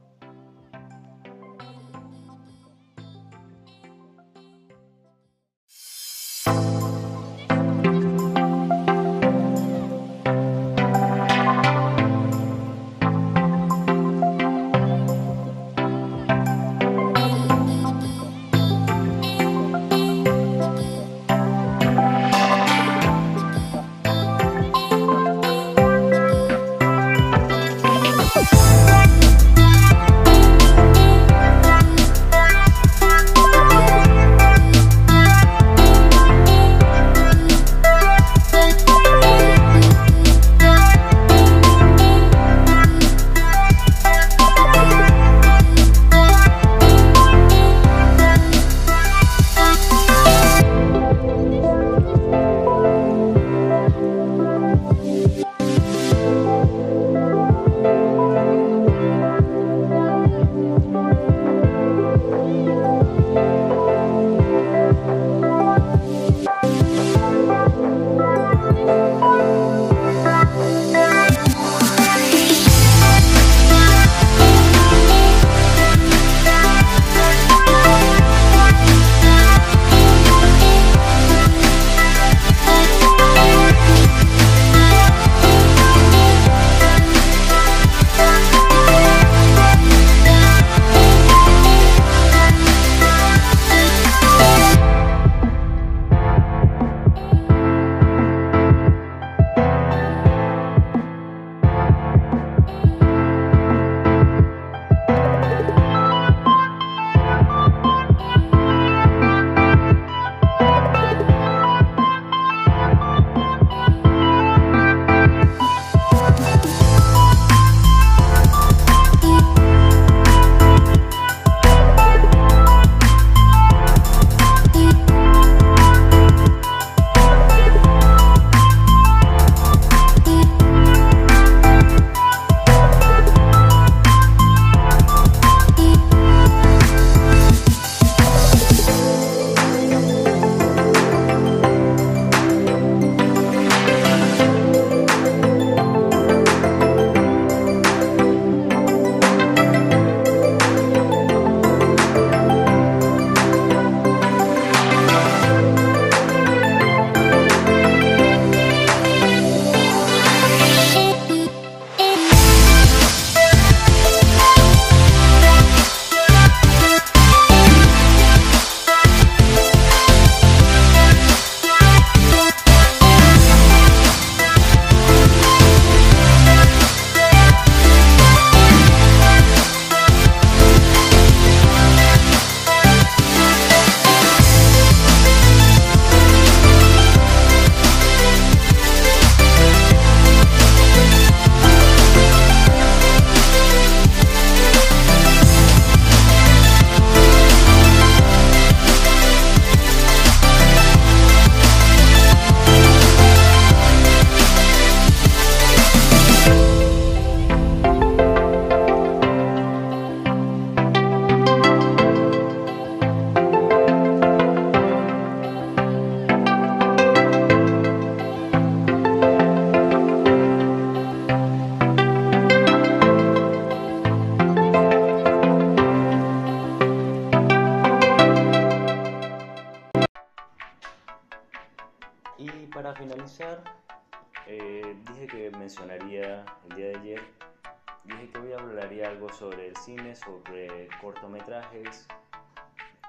Hablaría 238.91 239.09
algo 239.09 239.29
sobre 239.33 239.69
el 239.69 239.77
cine, 239.77 240.17
sobre 240.17 240.89
cortometrajes, 241.01 242.09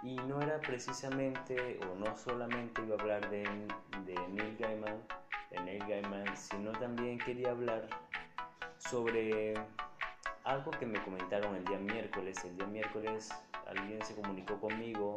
y 0.03 0.15
no 0.15 0.39
era 0.41 0.59
precisamente, 0.59 1.79
o 1.89 1.95
no 1.95 2.15
solamente 2.15 2.83
iba 2.83 2.95
a 2.95 2.99
hablar 2.99 3.29
de, 3.31 3.43
de 4.05 4.15
Neil 4.29 4.57
Gaiman, 4.59 5.01
de 5.49 5.59
Neil 5.61 5.83
Gaiman, 5.87 6.37
sino 6.37 6.71
también 6.73 7.17
quería 7.17 7.51
hablar 7.51 7.87
sobre 8.77 9.55
algo 10.43 10.71
que 10.71 10.85
me 10.85 11.01
comentaron 11.03 11.55
el 11.55 11.65
día 11.65 11.79
miércoles. 11.79 12.43
El 12.45 12.57
día 12.57 12.67
miércoles 12.67 13.29
alguien 13.65 14.03
se 14.03 14.13
comunicó 14.15 14.59
conmigo 14.59 15.15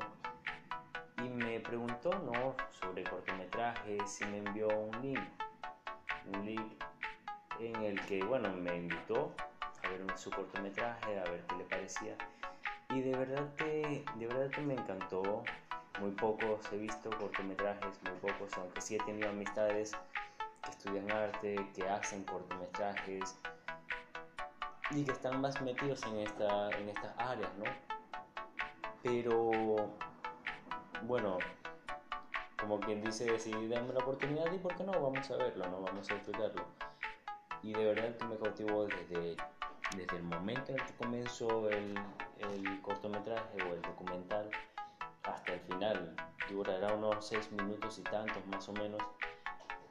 y 1.18 1.28
me 1.28 1.60
preguntó 1.60 2.10
¿no? 2.20 2.56
sobre 2.70 3.04
cortometrajes 3.04 4.20
y 4.20 4.24
me 4.26 4.38
envió 4.38 4.68
un 4.68 5.02
link. 5.02 5.20
Un 6.32 6.46
link 6.46 6.84
en 7.58 7.76
el 7.82 8.00
que, 8.06 8.22
bueno, 8.24 8.50
me 8.50 8.76
invitó 8.76 9.34
a 9.84 9.88
ver 9.90 10.18
su 10.18 10.30
cortometraje, 10.30 11.18
a 11.18 11.24
ver 11.24 11.44
qué 11.48 11.56
le 11.56 11.64
parecía. 11.64 12.16
Y 12.90 13.00
de 13.00 13.16
verdad 13.16 13.54
que, 13.56 14.04
de 14.16 14.26
verdad 14.26 14.50
que 14.50 14.60
me 14.60 14.74
encantó. 14.74 15.42
Muy 16.00 16.10
pocos 16.10 16.60
he 16.72 16.76
visto 16.76 17.08
cortometrajes, 17.10 18.02
muy 18.02 18.18
pocos, 18.20 18.52
aunque 18.58 18.80
sí 18.80 18.96
he 18.96 18.98
tenido 19.04 19.28
amistades 19.28 19.92
que 20.62 20.70
estudian 20.70 21.10
arte, 21.12 21.70
que 21.72 21.88
hacen 21.88 22.24
cortometrajes 22.24 23.36
y 24.90 25.04
que 25.04 25.12
están 25.12 25.40
más 25.40 25.60
metidos 25.62 26.02
en, 26.04 26.18
esta, 26.18 26.70
en 26.70 26.88
estas 26.88 27.16
áreas, 27.18 27.50
¿no? 27.56 27.64
Pero, 29.02 29.88
bueno, 31.02 31.38
como 32.58 32.80
quien 32.80 33.02
dice, 33.02 33.38
si 33.38 33.50
dame 33.68 33.92
la 33.92 34.00
oportunidad 34.00 34.50
y 34.52 34.58
por 34.58 34.74
qué 34.74 34.84
no, 34.84 34.92
vamos 34.92 35.30
a 35.30 35.36
verlo, 35.36 35.66
¿no? 35.68 35.80
Vamos 35.82 36.10
a 36.10 36.14
disfrutarlo. 36.14 36.64
Y 37.62 37.72
de 37.72 37.84
verdad 37.84 38.16
que 38.16 38.24
me 38.24 38.36
cautivó 38.36 38.86
desde, 38.86 39.36
desde 39.96 40.16
el 40.16 40.22
momento 40.24 40.72
en 40.72 40.78
que 40.78 40.92
comenzó 40.94 41.68
el, 41.70 41.94
el 42.38 42.82
cortometraje 42.82 43.62
o 43.62 43.74
el 43.74 43.82
documental 43.82 44.50
hasta 45.24 45.54
el 45.54 45.60
final. 45.60 46.16
Durará 46.50 46.94
unos 46.94 47.26
6 47.26 47.52
minutos 47.52 47.98
y 47.98 48.02
tantos 48.02 48.44
más 48.46 48.68
o 48.68 48.72
menos. 48.72 49.02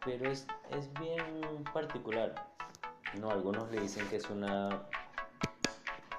Pero 0.05 0.29
es, 0.29 0.47
es 0.71 0.91
bien 0.99 1.63
particular. 1.73 2.33
No, 3.19 3.29
algunos 3.29 3.69
le 3.71 3.81
dicen 3.81 4.07
que 4.09 4.17
es 4.17 4.29
una 4.29 4.83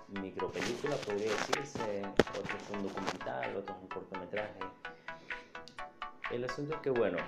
micropelícula, 0.08 0.96
podría 0.96 1.30
decirse, 1.30 2.02
otros 2.30 2.62
un 2.72 2.84
documental, 2.84 3.56
otros 3.56 3.76
un 3.80 3.88
cortometraje. 3.88 4.60
El 6.30 6.44
asunto 6.44 6.74
es 6.74 6.80
que, 6.80 6.90
bueno, 6.90 7.18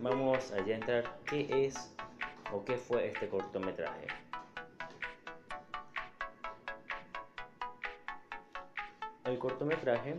vamos 0.00 0.52
allá 0.52 0.74
a 0.74 0.76
entrar 0.76 1.18
qué 1.24 1.66
es 1.66 1.94
o 2.52 2.64
qué 2.64 2.76
fue 2.76 3.08
este 3.08 3.28
cortometraje. 3.28 4.25
El 9.26 9.40
cortometraje 9.40 10.14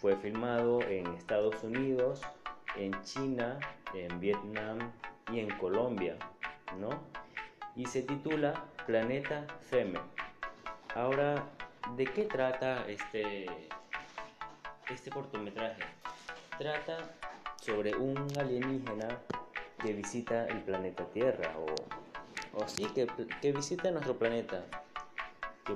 fue 0.00 0.16
filmado 0.16 0.80
en 0.80 1.06
Estados 1.14 1.62
Unidos, 1.62 2.22
en 2.76 2.92
China, 3.02 3.58
en 3.92 4.18
Vietnam 4.20 4.78
y 5.30 5.40
en 5.40 5.50
Colombia, 5.58 6.16
¿no? 6.80 6.88
Y 7.76 7.84
se 7.84 8.02
titula 8.02 8.54
Planeta 8.86 9.46
Feme. 9.68 10.00
Ahora, 10.94 11.44
¿de 11.96 12.06
qué 12.06 12.24
trata 12.24 12.86
este, 12.88 13.44
este 14.88 15.10
cortometraje? 15.10 15.82
Trata 16.56 16.96
sobre 17.60 17.94
un 17.96 18.16
alienígena 18.38 19.08
que 19.78 19.92
visita 19.92 20.46
el 20.46 20.62
planeta 20.62 21.04
Tierra, 21.12 21.52
o, 21.58 22.62
o 22.62 22.66
sí, 22.66 22.86
que, 22.94 23.06
que 23.42 23.52
visita 23.52 23.90
nuestro 23.90 24.16
planeta, 24.16 24.64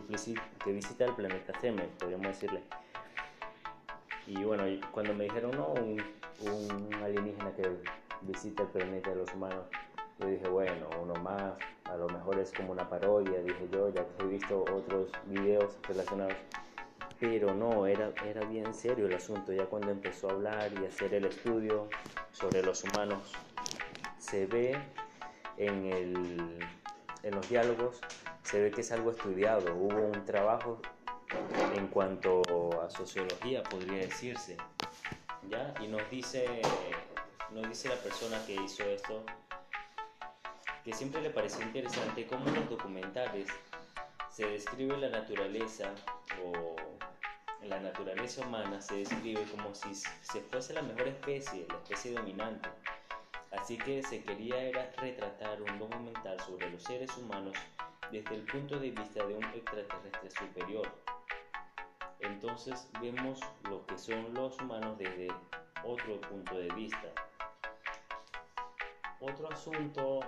que, 0.00 0.72
visita 0.72 1.04
el 1.04 1.14
planeta 1.14 1.52
Zeme, 1.60 1.84
podríamos 1.98 2.28
decirle. 2.28 2.62
Y 4.26 4.42
bueno, 4.44 4.64
cuando 4.92 5.14
me 5.14 5.24
dijeron, 5.24 5.52
no, 5.52 5.68
un, 5.68 6.02
un 6.40 6.94
alienígena 7.02 7.52
que 7.54 7.68
visita 8.22 8.62
el 8.62 8.68
planeta 8.68 9.10
de 9.10 9.16
los 9.16 9.34
humanos, 9.34 9.66
yo 10.18 10.26
dije, 10.26 10.48
bueno, 10.48 10.88
uno 11.02 11.14
más, 11.16 11.54
a 11.84 11.96
lo 11.96 12.08
mejor 12.08 12.38
es 12.38 12.52
como 12.52 12.72
una 12.72 12.88
parodia, 12.88 13.42
dije 13.42 13.68
yo, 13.72 13.88
ya 13.90 14.06
que 14.06 14.24
he 14.24 14.26
visto 14.26 14.64
otros 14.72 15.10
videos 15.26 15.76
relacionados. 15.88 16.34
Pero 17.18 17.54
no, 17.54 17.86
era, 17.86 18.12
era 18.24 18.44
bien 18.46 18.74
serio 18.74 19.06
el 19.06 19.14
asunto, 19.14 19.52
ya 19.52 19.66
cuando 19.66 19.90
empezó 19.90 20.28
a 20.28 20.32
hablar 20.32 20.72
y 20.80 20.86
hacer 20.86 21.14
el 21.14 21.24
estudio 21.24 21.88
sobre 22.32 22.62
los 22.62 22.82
humanos, 22.84 23.32
se 24.18 24.46
ve 24.46 24.76
en, 25.56 25.86
el, 25.86 26.58
en 27.22 27.34
los 27.34 27.48
diálogos 27.48 28.00
se 28.42 28.60
ve 28.60 28.70
que 28.70 28.80
es 28.80 28.92
algo 28.92 29.10
estudiado. 29.10 29.74
Hubo 29.74 30.06
un 30.06 30.24
trabajo 30.24 30.80
en 31.74 31.86
cuanto 31.88 32.42
a 32.82 32.90
sociología, 32.90 33.62
podría 33.62 33.98
decirse. 33.98 34.56
¿ya? 35.48 35.74
Y 35.80 35.88
nos 35.88 36.08
dice, 36.10 36.62
nos 37.50 37.68
dice 37.68 37.88
la 37.88 37.96
persona 37.96 38.44
que 38.46 38.54
hizo 38.54 38.84
esto 38.84 39.24
que 40.84 40.92
siempre 40.92 41.20
le 41.20 41.30
pareció 41.30 41.62
interesante 41.62 42.26
cómo 42.26 42.48
en 42.48 42.56
los 42.56 42.68
documentales 42.68 43.46
se 44.30 44.46
describe 44.46 44.96
la 44.96 45.10
naturaleza 45.10 45.90
o 46.44 46.74
la 47.64 47.78
naturaleza 47.78 48.44
humana 48.44 48.80
se 48.80 48.96
describe 48.96 49.44
como 49.44 49.74
si 49.74 49.94
se 49.94 50.40
fuese 50.40 50.72
la 50.72 50.82
mejor 50.82 51.06
especie, 51.06 51.66
la 51.68 51.76
especie 51.76 52.12
dominante. 52.12 52.68
Así 53.52 53.78
que 53.78 54.02
se 54.02 54.24
quería 54.24 54.60
era 54.60 54.90
retratar 54.96 55.62
un 55.62 55.78
documental 55.78 56.40
sobre 56.40 56.70
los 56.70 56.82
seres 56.82 57.16
humanos 57.16 57.56
desde 58.12 58.34
el 58.34 58.42
punto 58.42 58.78
de 58.78 58.90
vista 58.90 59.24
de 59.24 59.34
un 59.34 59.44
extraterrestre 59.44 60.30
superior. 60.30 60.86
Entonces 62.20 62.86
vemos 63.00 63.40
lo 63.70 63.84
que 63.86 63.96
son 63.96 64.34
los 64.34 64.60
humanos 64.60 64.98
desde 64.98 65.28
otro 65.82 66.20
punto 66.20 66.58
de 66.58 66.68
vista. 66.74 67.08
Otro 69.18 69.50
asunto 69.50 70.20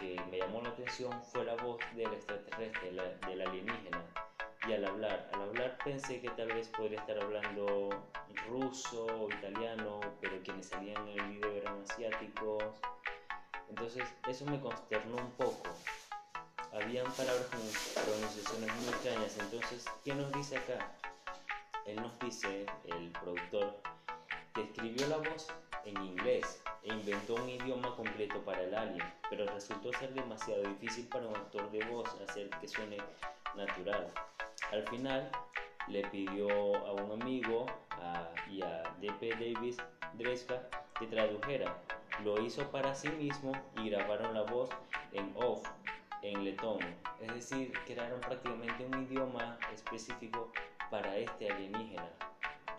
que 0.00 0.20
me 0.30 0.38
llamó 0.38 0.60
la 0.62 0.70
atención 0.70 1.12
fue 1.22 1.44
la 1.44 1.54
voz 1.54 1.78
del 1.94 2.12
extraterrestre, 2.12 2.90
del 2.90 3.40
alienígena. 3.40 4.04
Y 4.66 4.72
al 4.72 4.84
hablar, 4.84 5.30
al 5.32 5.42
hablar 5.42 5.78
pensé 5.84 6.20
que 6.20 6.30
tal 6.30 6.48
vez 6.48 6.68
podría 6.68 6.98
estar 6.98 7.22
hablando 7.22 7.88
ruso 8.48 9.06
o 9.06 9.28
italiano, 9.28 10.00
pero 10.20 10.42
quienes 10.42 10.66
salían 10.66 11.06
en 11.08 11.20
el 11.20 11.30
video 11.34 11.52
eran 11.52 11.82
asiáticos. 11.82 12.64
Entonces 13.68 14.04
eso 14.26 14.44
me 14.46 14.60
consternó 14.60 15.16
un 15.16 15.30
poco 15.32 15.62
habían 16.82 17.10
palabras 17.12 17.46
con 17.46 18.04
pronunciaciones 18.04 18.74
muy 18.76 18.88
extrañas. 18.88 19.38
Entonces, 19.38 19.84
¿qué 20.04 20.14
nos 20.14 20.32
dice 20.32 20.56
acá? 20.56 20.92
Él 21.86 21.96
nos 21.96 22.18
dice, 22.20 22.66
el 22.86 23.10
productor, 23.12 23.80
que 24.54 24.62
escribió 24.62 25.06
la 25.08 25.16
voz 25.18 25.48
en 25.84 25.96
inglés 26.02 26.62
e 26.82 26.92
inventó 26.92 27.34
un 27.34 27.48
idioma 27.48 27.94
completo 27.96 28.40
para 28.44 28.62
el 28.62 28.74
alien, 28.74 29.06
pero 29.30 29.46
resultó 29.46 29.92
ser 29.94 30.12
demasiado 30.12 30.62
difícil 30.62 31.06
para 31.08 31.26
un 31.26 31.36
actor 31.36 31.70
de 31.70 31.84
voz 31.86 32.08
hacer 32.28 32.50
que 32.60 32.68
suene 32.68 32.98
natural. 33.56 34.12
Al 34.70 34.86
final, 34.88 35.30
le 35.88 36.06
pidió 36.08 36.76
a 36.86 36.92
un 36.92 37.22
amigo 37.22 37.66
y 38.50 38.62
a 38.62 38.82
D.P. 39.00 39.30
Davis 39.30 39.78
Dreska 40.14 40.68
que 40.98 41.06
tradujera. 41.06 41.74
Lo 42.22 42.40
hizo 42.42 42.70
para 42.70 42.94
sí 42.94 43.08
mismo 43.10 43.52
y 43.76 43.90
grabaron 43.90 44.34
la 44.34 44.42
voz 44.42 44.70
en 45.12 45.32
off 45.36 45.66
en 46.22 46.44
letón, 46.44 46.78
es 47.20 47.34
decir, 47.34 47.72
crearon 47.86 48.20
prácticamente 48.20 48.84
un 48.84 49.02
idioma 49.04 49.58
específico 49.72 50.52
para 50.90 51.16
este 51.16 51.50
alienígena. 51.50 52.08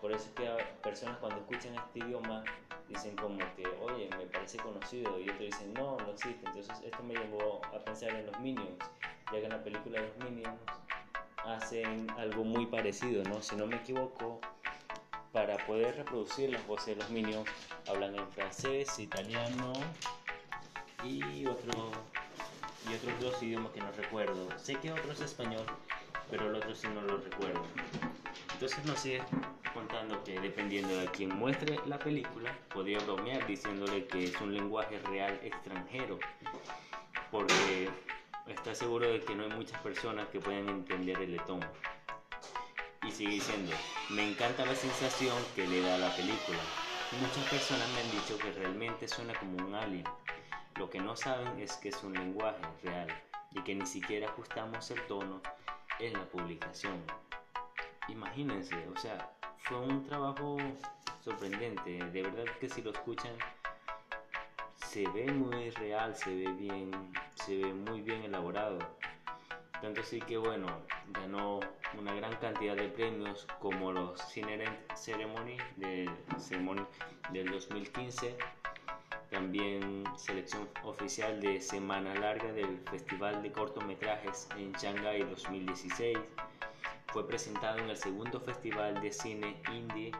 Por 0.00 0.12
eso 0.12 0.24
es 0.28 0.34
que 0.34 0.64
personas 0.82 1.18
cuando 1.18 1.40
escuchan 1.40 1.74
este 1.74 2.00
idioma 2.00 2.42
dicen 2.88 3.14
como 3.16 3.38
que, 3.54 3.66
oye, 3.82 4.08
me 4.18 4.26
parece 4.26 4.58
conocido, 4.58 5.18
y 5.20 5.24
otros 5.24 5.40
dicen, 5.40 5.72
no, 5.74 5.96
no 5.98 6.10
existe. 6.10 6.44
Entonces 6.46 6.80
esto 6.84 7.02
me 7.02 7.14
llevó 7.14 7.60
a 7.66 7.78
pensar 7.84 8.10
en 8.10 8.26
los 8.26 8.38
Minions, 8.40 8.78
ya 9.26 9.38
que 9.38 9.44
en 9.44 9.50
la 9.50 9.62
película 9.62 10.00
de 10.00 10.08
los 10.08 10.30
Minions 10.30 10.58
hacen 11.44 12.10
algo 12.18 12.44
muy 12.44 12.66
parecido, 12.66 13.22
¿no? 13.24 13.40
Si 13.42 13.56
no 13.56 13.66
me 13.66 13.76
equivoco, 13.76 14.40
para 15.32 15.56
poder 15.66 15.96
reproducir 15.96 16.50
las 16.50 16.66
voces 16.66 16.86
de 16.88 16.96
los 16.96 17.10
Minions, 17.10 17.48
hablan 17.88 18.16
en 18.16 18.26
francés, 18.32 18.98
italiano 18.98 19.72
y 21.04 21.46
otro 21.46 21.92
y 22.88 22.94
otros 22.94 23.20
dos 23.20 23.42
idiomas 23.42 23.72
que 23.72 23.80
no 23.80 23.90
recuerdo. 23.92 24.48
Sé 24.58 24.74
que 24.76 24.92
otro 24.92 25.12
es 25.12 25.20
español, 25.20 25.64
pero 26.30 26.48
el 26.48 26.54
otro 26.54 26.74
sí 26.74 26.88
no 26.94 27.02
lo 27.02 27.18
recuerdo. 27.18 27.64
Entonces 28.52 28.84
no 28.84 28.96
sé 28.96 29.22
contando 29.72 30.22
que 30.24 30.38
dependiendo 30.40 30.94
de 30.96 31.06
quien 31.06 31.34
muestre 31.34 31.78
la 31.86 31.98
película, 31.98 32.56
podría 32.72 32.98
bromear 33.00 33.46
diciéndole 33.46 34.06
que 34.06 34.24
es 34.24 34.40
un 34.40 34.52
lenguaje 34.52 34.98
real 35.00 35.38
extranjero, 35.42 36.18
porque 37.30 37.88
está 38.48 38.74
seguro 38.74 39.10
de 39.10 39.20
que 39.20 39.34
no 39.34 39.44
hay 39.44 39.50
muchas 39.50 39.80
personas 39.80 40.28
que 40.28 40.40
puedan 40.40 40.68
entender 40.68 41.18
el 41.22 41.32
letón. 41.32 41.60
Y 43.06 43.10
sigue 43.10 43.30
diciendo, 43.30 43.72
me 44.10 44.28
encanta 44.28 44.66
la 44.66 44.74
sensación 44.74 45.36
que 45.54 45.66
le 45.66 45.80
da 45.80 45.98
la 45.98 46.14
película. 46.14 46.58
Muchas 47.20 47.48
personas 47.48 47.88
me 47.94 48.00
han 48.00 48.10
dicho 48.10 48.38
que 48.38 48.52
realmente 48.52 49.08
suena 49.08 49.34
como 49.34 49.56
un 49.66 49.74
alien 49.74 50.04
Lo 50.76 50.88
que 50.88 51.00
no 51.00 51.16
saben 51.16 51.58
es 51.60 51.76
que 51.76 51.90
es 51.90 52.02
un 52.02 52.14
lenguaje 52.14 52.62
real 52.82 53.08
y 53.52 53.62
que 53.62 53.74
ni 53.74 53.86
siquiera 53.86 54.28
ajustamos 54.28 54.90
el 54.90 55.06
tono 55.06 55.40
en 55.98 56.12
la 56.14 56.24
publicación. 56.24 57.02
Imagínense, 58.08 58.76
o 58.88 58.96
sea, 58.96 59.30
fue 59.58 59.78
un 59.78 60.04
trabajo 60.04 60.56
sorprendente. 61.22 62.04
De 62.04 62.22
verdad 62.22 62.44
que 62.58 62.68
si 62.68 62.82
lo 62.82 62.90
escuchan, 62.90 63.32
se 64.76 65.06
ve 65.08 65.30
muy 65.30 65.70
real, 65.70 66.16
se 66.16 66.34
ve 66.34 66.52
bien, 66.52 66.90
se 67.34 67.56
ve 67.56 67.72
muy 67.72 68.00
bien 68.00 68.24
elaborado. 68.24 68.78
Tanto 69.80 70.00
así 70.00 70.20
que 70.20 70.36
bueno, 70.36 70.66
ganó 71.08 71.60
una 71.98 72.12
gran 72.14 72.34
cantidad 72.36 72.76
de 72.76 72.88
premios 72.88 73.46
como 73.60 73.92
los 73.92 74.20
Cinerent 74.30 74.92
Ceremony, 74.94 75.56
de, 75.76 76.10
Ceremony 76.38 76.86
del 77.30 77.50
2015, 77.50 78.36
también 79.30 80.04
selección 80.16 80.68
oficial 80.82 81.40
de 81.40 81.60
Semana 81.60 82.14
Larga 82.14 82.52
del 82.52 82.80
Festival 82.90 83.42
de 83.42 83.52
Cortometrajes 83.52 84.48
en 84.56 84.72
Shanghai 84.72 85.22
2016. 85.22 86.18
Fue 87.06 87.26
presentado 87.26 87.78
en 87.78 87.90
el 87.90 87.96
segundo 87.96 88.40
Festival 88.40 89.00
de 89.00 89.12
Cine 89.12 89.56
Indie 89.72 90.12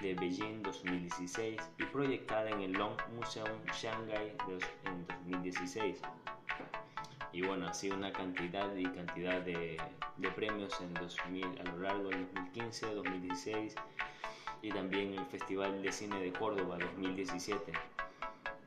de 0.00 0.14
Beijing 0.14 0.62
2016 0.62 1.60
y 1.78 1.84
proyectada 1.84 2.50
en 2.50 2.62
el 2.62 2.72
Long 2.72 2.96
Museum 3.14 3.48
Shanghai 3.72 4.34
en 4.84 5.06
2016. 5.28 5.98
Y 7.32 7.42
bueno, 7.42 7.72
sido 7.74 7.96
una 7.96 8.12
cantidad 8.12 8.74
y 8.76 8.84
cantidad 8.84 9.40
de, 9.42 9.76
de 10.16 10.30
premios 10.30 10.80
en 10.80 10.94
2000, 10.94 11.44
a 11.60 11.64
lo 11.64 11.78
largo 11.80 12.08
del 12.08 12.26
2015, 12.34 12.94
2016 12.94 13.74
y 14.64 14.70
también 14.70 15.12
el 15.12 15.26
Festival 15.26 15.82
de 15.82 15.92
Cine 15.92 16.18
de 16.20 16.32
Córdoba 16.32 16.78
2017, 16.78 17.72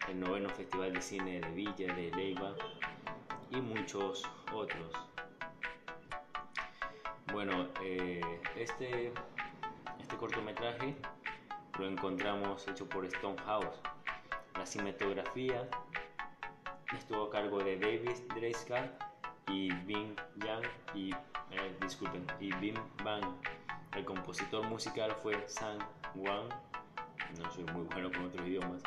el 0.08 0.20
noveno 0.20 0.50
Festival 0.50 0.94
de 0.94 1.02
Cine 1.02 1.40
de 1.42 1.50
Villa 1.52 1.94
de 1.94 2.12
Leiva 2.16 2.54
y 3.52 3.58
muchos 3.58 4.24
otros. 4.54 4.92
Bueno, 7.32 7.68
eh, 7.84 8.22
este, 8.56 9.12
este 10.00 10.18
cortometraje 10.18 10.96
lo 11.78 11.88
encontramos 11.88 12.68
hecho 12.68 12.88
por 12.88 13.10
Stonehouse. 13.10 13.82
La 14.56 14.66
cinematografía 14.66 15.68
estuvo 16.98 17.26
a 17.26 17.30
cargo 17.30 17.60
de 17.60 17.78
David 17.78 18.18
Dreiskar 18.34 18.98
y 19.48 19.74
Bing 19.86 20.16
Yang 20.38 20.68
y 20.96 21.12
eh, 21.52 21.78
disculpen 21.82 22.26
y 22.40 22.54
Bim 22.56 22.76
Bang. 23.04 23.26
El 23.96 24.06
compositor 24.06 24.66
musical 24.68 25.12
fue 25.22 25.48
Sang 25.48 25.80
Wang. 26.16 26.50
No 27.40 27.52
soy 27.52 27.66
muy 27.66 27.84
bueno 27.86 28.12
con 28.12 28.26
otros 28.26 28.48
idiomas. 28.48 28.82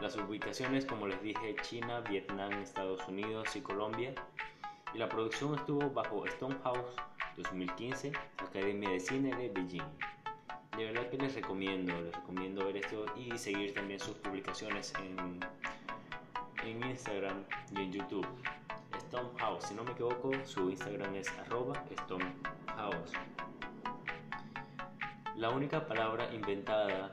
Las 0.00 0.16
ubicaciones, 0.16 0.86
como 0.86 1.06
les 1.06 1.22
dije, 1.22 1.56
China, 1.62 2.00
Vietnam, 2.00 2.52
Estados 2.62 3.06
Unidos 3.08 3.54
y 3.56 3.60
Colombia. 3.60 4.14
Y 4.94 4.98
la 4.98 5.08
producción 5.08 5.54
estuvo 5.54 5.90
bajo 5.90 6.26
Stonehouse 6.26 6.96
2015, 7.36 8.12
Academia 8.38 8.90
de 8.90 9.00
Cine 9.00 9.36
de 9.36 9.48
Beijing 9.48 9.82
de 10.80 10.92
verdad 10.92 11.10
que 11.10 11.18
les 11.18 11.34
recomiendo, 11.34 12.00
les 12.00 12.14
recomiendo 12.14 12.64
ver 12.64 12.78
esto 12.78 13.04
y 13.14 13.36
seguir 13.36 13.74
también 13.74 14.00
sus 14.00 14.14
publicaciones 14.16 14.94
en, 14.98 15.40
en 16.64 16.90
Instagram 16.90 17.44
y 17.76 17.82
en 17.82 17.92
YouTube. 17.92 18.26
Stonehouse, 18.98 19.64
si 19.64 19.74
no 19.74 19.84
me 19.84 19.92
equivoco, 19.92 20.30
su 20.44 20.70
Instagram 20.70 21.16
es 21.16 21.28
arroba 21.38 21.84
Stonehouse. 22.04 23.12
La 25.36 25.50
única 25.50 25.86
palabra 25.86 26.32
inventada 26.32 27.10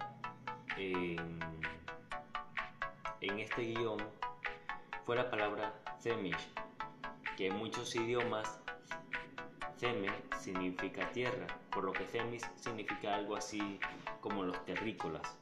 en, 0.77 1.17
en 3.21 3.39
este 3.39 3.63
guion 3.63 3.97
fue 5.05 5.15
la 5.15 5.29
palabra 5.29 5.73
Zemish, 6.01 6.49
que 7.35 7.47
en 7.47 7.57
muchos 7.57 7.95
idiomas 7.95 8.59
Zeme 9.79 10.09
significa 10.39 11.09
tierra, 11.11 11.45
por 11.71 11.83
lo 11.83 11.93
que 11.93 12.05
Zemis 12.05 12.43
significa 12.55 13.15
algo 13.15 13.35
así 13.35 13.79
como 14.21 14.43
los 14.43 14.63
terrícolas. 14.65 15.37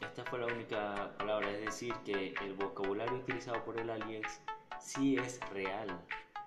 Esta 0.00 0.24
fue 0.24 0.40
la 0.40 0.46
única 0.46 1.16
palabra, 1.16 1.48
es 1.50 1.60
decir, 1.60 1.94
que 2.04 2.34
el 2.42 2.54
vocabulario 2.54 3.14
utilizado 3.14 3.64
por 3.64 3.78
el 3.78 3.88
aliens 3.88 4.40
sí 4.80 5.16
es 5.16 5.38
real, 5.50 5.88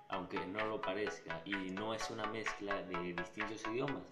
aunque 0.08 0.44
no 0.46 0.66
lo 0.66 0.80
parezca, 0.80 1.40
y 1.46 1.54
no 1.70 1.94
es 1.94 2.10
una 2.10 2.26
mezcla 2.26 2.74
de 2.82 3.14
distintos 3.14 3.66
idiomas, 3.66 4.02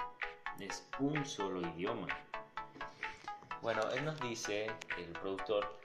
es 0.59 0.89
un 0.99 1.27
solo 1.27 1.61
idioma. 1.61 2.09
Bueno, 3.61 3.83
él 3.93 4.05
nos 4.05 4.19
dice, 4.21 4.71
el 4.97 5.13
productor, 5.13 5.79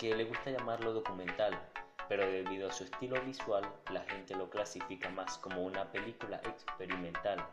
que 0.00 0.14
le 0.14 0.24
gusta 0.24 0.50
llamarlo 0.50 0.94
documental, 0.94 1.60
pero 2.08 2.24
debido 2.24 2.70
a 2.70 2.72
su 2.72 2.84
estilo 2.84 3.20
visual 3.20 3.62
la 3.92 4.00
gente 4.04 4.34
lo 4.34 4.48
clasifica 4.48 5.10
más 5.10 5.36
como 5.36 5.62
una 5.62 5.92
película 5.92 6.40
experimental. 6.42 7.46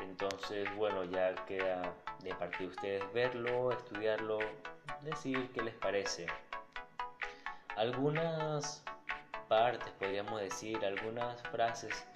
Entonces, 0.00 0.72
bueno, 0.76 1.02
ya 1.02 1.34
queda 1.46 1.82
de 2.20 2.32
parte 2.36 2.58
de 2.58 2.66
ustedes 2.68 3.12
verlo, 3.12 3.72
estudiarlo, 3.72 4.38
decir 5.02 5.50
qué 5.52 5.62
les 5.62 5.74
parece. 5.74 6.26
Algunas 7.76 8.84
partes, 9.48 9.90
podríamos 9.98 10.40
decir, 10.40 10.84
algunas 10.84 11.42
frases 11.48 12.06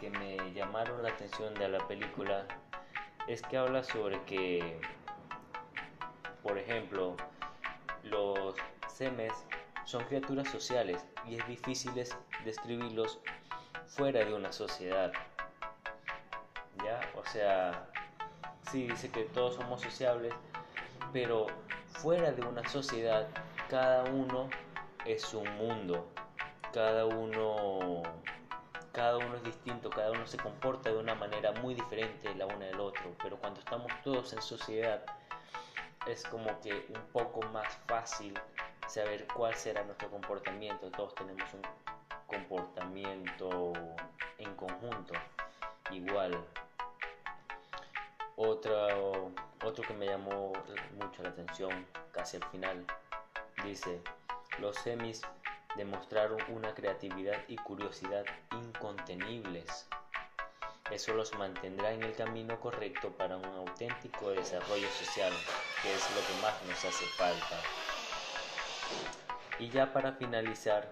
que 0.00 0.08
me 0.08 0.38
llamaron 0.54 1.02
la 1.02 1.10
atención 1.10 1.52
de 1.52 1.68
la 1.68 1.86
película 1.86 2.46
es 3.28 3.42
que 3.42 3.58
habla 3.58 3.84
sobre 3.84 4.18
que, 4.22 4.80
por 6.42 6.56
ejemplo, 6.56 7.18
los 8.04 8.54
semes 8.88 9.32
son 9.84 10.04
criaturas 10.04 10.48
sociales 10.48 11.04
y 11.26 11.36
es 11.36 11.46
difícil 11.46 11.92
describirlos 12.44 13.18
fuera 13.86 14.24
de 14.24 14.34
una 14.34 14.52
sociedad. 14.52 15.12
¿Ya? 16.84 17.00
O 17.16 17.24
sea, 17.24 17.88
sí 18.70 18.88
dice 18.88 19.10
que 19.10 19.24
todos 19.24 19.54
somos 19.56 19.80
sociables, 19.80 20.34
pero 21.12 21.46
fuera 21.86 22.32
de 22.32 22.42
una 22.42 22.66
sociedad, 22.68 23.28
cada 23.68 24.04
uno 24.04 24.48
es 25.04 25.32
un 25.34 25.48
mundo. 25.56 26.08
Cada 26.72 27.06
uno 27.06 28.02
cada 28.92 29.18
uno 29.18 29.34
es 29.34 29.42
distinto, 29.42 29.90
cada 29.90 30.12
uno 30.12 30.24
se 30.26 30.36
comporta 30.36 30.90
de 30.90 30.96
una 30.96 31.16
manera 31.16 31.50
muy 31.52 31.74
diferente 31.74 32.32
la 32.36 32.46
una 32.46 32.66
del 32.66 32.78
otro, 32.78 33.12
pero 33.20 33.36
cuando 33.38 33.58
estamos 33.58 33.90
todos 34.04 34.32
en 34.32 34.40
sociedad 34.40 35.04
es 36.06 36.22
como 36.24 36.60
que 36.60 36.86
un 36.88 37.02
poco 37.12 37.42
más 37.48 37.68
fácil 37.86 38.38
saber 38.86 39.26
cuál 39.34 39.54
será 39.54 39.82
nuestro 39.84 40.10
comportamiento. 40.10 40.90
Todos 40.90 41.14
tenemos 41.14 41.52
un 41.54 41.62
comportamiento 42.26 43.72
en 44.38 44.54
conjunto 44.54 45.14
igual. 45.90 46.38
Otro, 48.36 49.32
otro 49.64 49.84
que 49.86 49.94
me 49.94 50.06
llamó 50.06 50.52
mucho 51.00 51.22
la 51.22 51.30
atención 51.30 51.86
casi 52.12 52.36
al 52.36 52.44
final 52.50 52.84
dice, 53.64 54.00
los 54.58 54.76
semis 54.76 55.22
demostraron 55.76 56.38
una 56.48 56.74
creatividad 56.74 57.38
y 57.48 57.56
curiosidad 57.56 58.24
incontenibles. 58.52 59.88
Eso 60.90 61.14
los 61.14 61.32
mantendrá 61.38 61.92
en 61.92 62.02
el 62.02 62.14
camino 62.14 62.60
correcto 62.60 63.10
para 63.10 63.36
un 63.38 63.44
auténtico 63.44 64.30
desarrollo 64.30 64.88
social, 64.90 65.32
que 65.82 65.94
es 65.94 66.10
lo 66.10 66.20
que 66.26 66.42
más 66.42 66.62
nos 66.68 66.84
hace 66.84 67.06
falta. 67.16 67.58
Y 69.58 69.70
ya 69.70 69.92
para 69.92 70.12
finalizar, 70.12 70.90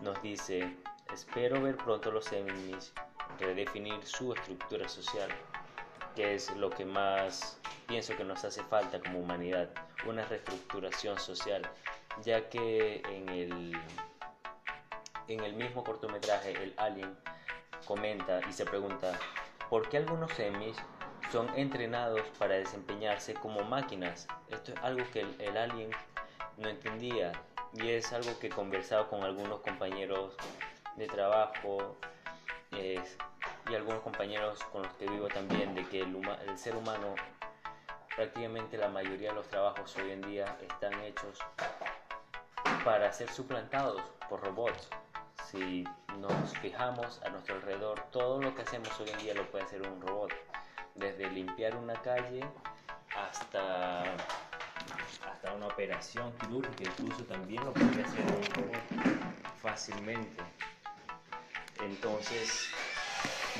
nos 0.00 0.20
dice, 0.22 0.76
espero 1.12 1.60
ver 1.60 1.76
pronto 1.76 2.10
los 2.10 2.24
semis 2.24 2.92
redefinir 3.38 4.04
su 4.06 4.32
estructura 4.32 4.88
social, 4.88 5.28
que 6.16 6.34
es 6.34 6.50
lo 6.56 6.70
que 6.70 6.86
más 6.86 7.58
pienso 7.86 8.16
que 8.16 8.24
nos 8.24 8.44
hace 8.44 8.62
falta 8.64 8.98
como 9.00 9.20
humanidad, 9.20 9.68
una 10.06 10.24
reestructuración 10.24 11.18
social, 11.18 11.68
ya 12.22 12.48
que 12.48 13.02
en 13.10 13.28
el, 13.28 13.78
en 15.28 15.40
el 15.40 15.52
mismo 15.52 15.84
cortometraje, 15.84 16.52
el 16.52 16.74
alien 16.78 17.14
comenta 17.84 18.40
y 18.48 18.52
se 18.52 18.64
pregunta, 18.64 19.18
¿por 19.68 19.88
qué 19.88 19.98
algunos 19.98 20.32
semis 20.32 20.76
son 21.30 21.48
entrenados 21.56 22.22
para 22.38 22.54
desempeñarse 22.54 23.34
como 23.34 23.62
máquinas? 23.64 24.26
Esto 24.50 24.72
es 24.72 24.78
algo 24.82 25.04
que 25.12 25.20
el, 25.38 25.56
alien 25.56 25.90
no 26.58 26.68
entendía 26.68 27.32
y 27.74 27.90
es 27.90 28.12
algo 28.12 28.38
que 28.38 28.48
he 28.48 28.50
conversado 28.50 29.08
con 29.08 29.22
algunos 29.22 29.60
compañeros 29.60 30.34
de 30.96 31.06
trabajo 31.06 31.96
y 32.70 33.74
algunos 33.74 34.02
compañeros 34.02 34.62
con 34.72 34.82
los 34.82 34.92
que 34.94 35.06
vivo 35.06 35.28
también 35.28 35.74
de 35.74 35.86
que 35.88 36.00
el, 36.00 36.16
el 36.46 36.58
ser 36.58 36.76
humano 36.76 37.14
prácticamente 38.14 38.76
la 38.76 38.88
mayoría 38.88 39.30
de 39.30 39.36
los 39.36 39.48
trabajos 39.48 39.96
hoy 39.96 40.10
en 40.10 40.22
día 40.22 40.56
están 40.68 40.92
hechos 41.00 41.38
para 42.84 43.12
ser 43.12 43.30
suplantados 43.30 44.02
por 44.28 44.40
robots. 44.40 44.88
Si 45.52 45.84
nos 46.18 46.58
fijamos 46.62 47.20
a 47.22 47.28
nuestro 47.28 47.56
alrededor, 47.56 48.00
todo 48.10 48.40
lo 48.40 48.54
que 48.54 48.62
hacemos 48.62 48.88
hoy 48.98 49.10
en 49.10 49.18
día 49.18 49.34
lo 49.34 49.46
puede 49.50 49.64
hacer 49.64 49.86
un 49.86 50.00
robot. 50.00 50.32
Desde 50.94 51.30
limpiar 51.30 51.76
una 51.76 51.92
calle 52.00 52.40
hasta 53.14 54.02
para 55.42 55.54
una 55.54 55.66
operación 55.66 56.32
quirúrgica, 56.38 56.84
incluso 56.84 57.24
también 57.24 57.62
lo 57.64 57.72
podría 57.74 58.06
hacer 58.06 58.24
fácilmente. 59.60 60.42
Entonces, 61.82 62.68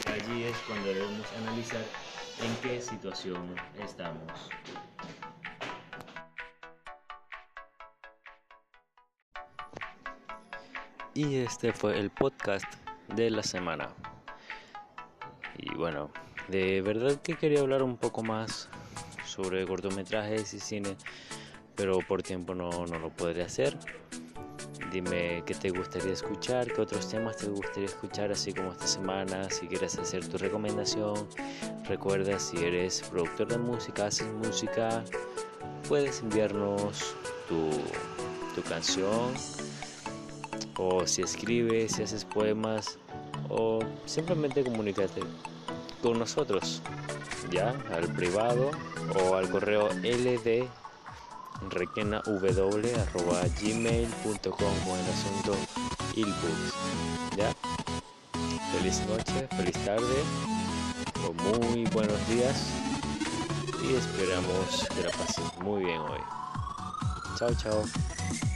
allí 0.06 0.44
es 0.44 0.56
cuando 0.66 0.88
debemos 0.88 1.26
analizar 1.42 1.82
en 2.40 2.56
qué 2.62 2.80
situación 2.80 3.54
estamos. 3.78 4.48
Y 11.14 11.36
este 11.36 11.72
fue 11.72 11.98
el 11.98 12.10
podcast 12.10 12.64
de 13.14 13.30
la 13.30 13.42
semana. 13.42 13.90
Y 15.58 15.74
bueno, 15.74 16.10
de 16.48 16.80
verdad 16.80 17.20
que 17.20 17.34
quería 17.34 17.60
hablar 17.60 17.82
un 17.82 17.98
poco 17.98 18.22
más 18.22 18.70
sobre 19.26 19.66
cortometrajes 19.66 20.54
y 20.54 20.60
cine, 20.60 20.96
pero 21.76 21.98
por 21.98 22.22
tiempo 22.22 22.54
no, 22.54 22.86
no 22.86 22.98
lo 22.98 23.10
podré 23.10 23.42
hacer. 23.42 23.78
Dime 24.90 25.42
qué 25.44 25.54
te 25.54 25.70
gustaría 25.70 26.12
escuchar, 26.12 26.72
qué 26.72 26.80
otros 26.80 27.08
temas 27.08 27.36
te 27.36 27.48
gustaría 27.48 27.86
escuchar, 27.86 28.30
así 28.32 28.52
como 28.52 28.72
esta 28.72 28.86
semana, 28.86 29.50
si 29.50 29.66
quieres 29.66 29.98
hacer 29.98 30.26
tu 30.26 30.38
recomendación. 30.38 31.28
Recuerda, 31.88 32.38
si 32.38 32.56
eres 32.58 33.02
productor 33.10 33.48
de 33.48 33.58
música, 33.58 34.06
haces 34.06 34.32
música, 34.32 35.04
puedes 35.88 36.20
enviarnos 36.20 37.14
tu, 37.48 37.70
tu 38.54 38.62
canción, 38.68 39.32
o 40.76 41.06
si 41.06 41.22
escribes, 41.22 41.92
si 41.92 42.02
haces 42.02 42.24
poemas, 42.24 42.98
o 43.48 43.80
simplemente 44.06 44.62
comunícate 44.64 45.22
con 46.02 46.18
nosotros, 46.18 46.82
ya, 47.50 47.70
al 47.92 48.12
privado 48.14 48.70
o 49.20 49.34
al 49.34 49.48
correo 49.50 49.88
ld 50.02 50.68
con 54.84 54.98
el 54.98 55.10
asunto 55.10 55.54
Ilbooks. 56.14 56.74
¿Ya? 57.36 57.54
Feliz 58.76 59.00
noche, 59.06 59.48
feliz 59.56 59.76
tarde 59.84 60.22
o 61.26 61.32
muy 61.32 61.84
buenos 61.86 62.28
días 62.28 62.66
y 63.82 63.94
esperamos 63.94 64.88
que 64.94 65.02
la 65.02 65.10
pases 65.10 65.58
muy 65.62 65.84
bien 65.84 66.00
hoy. 66.00 66.20
Chao, 67.38 67.54
chao. 67.54 68.51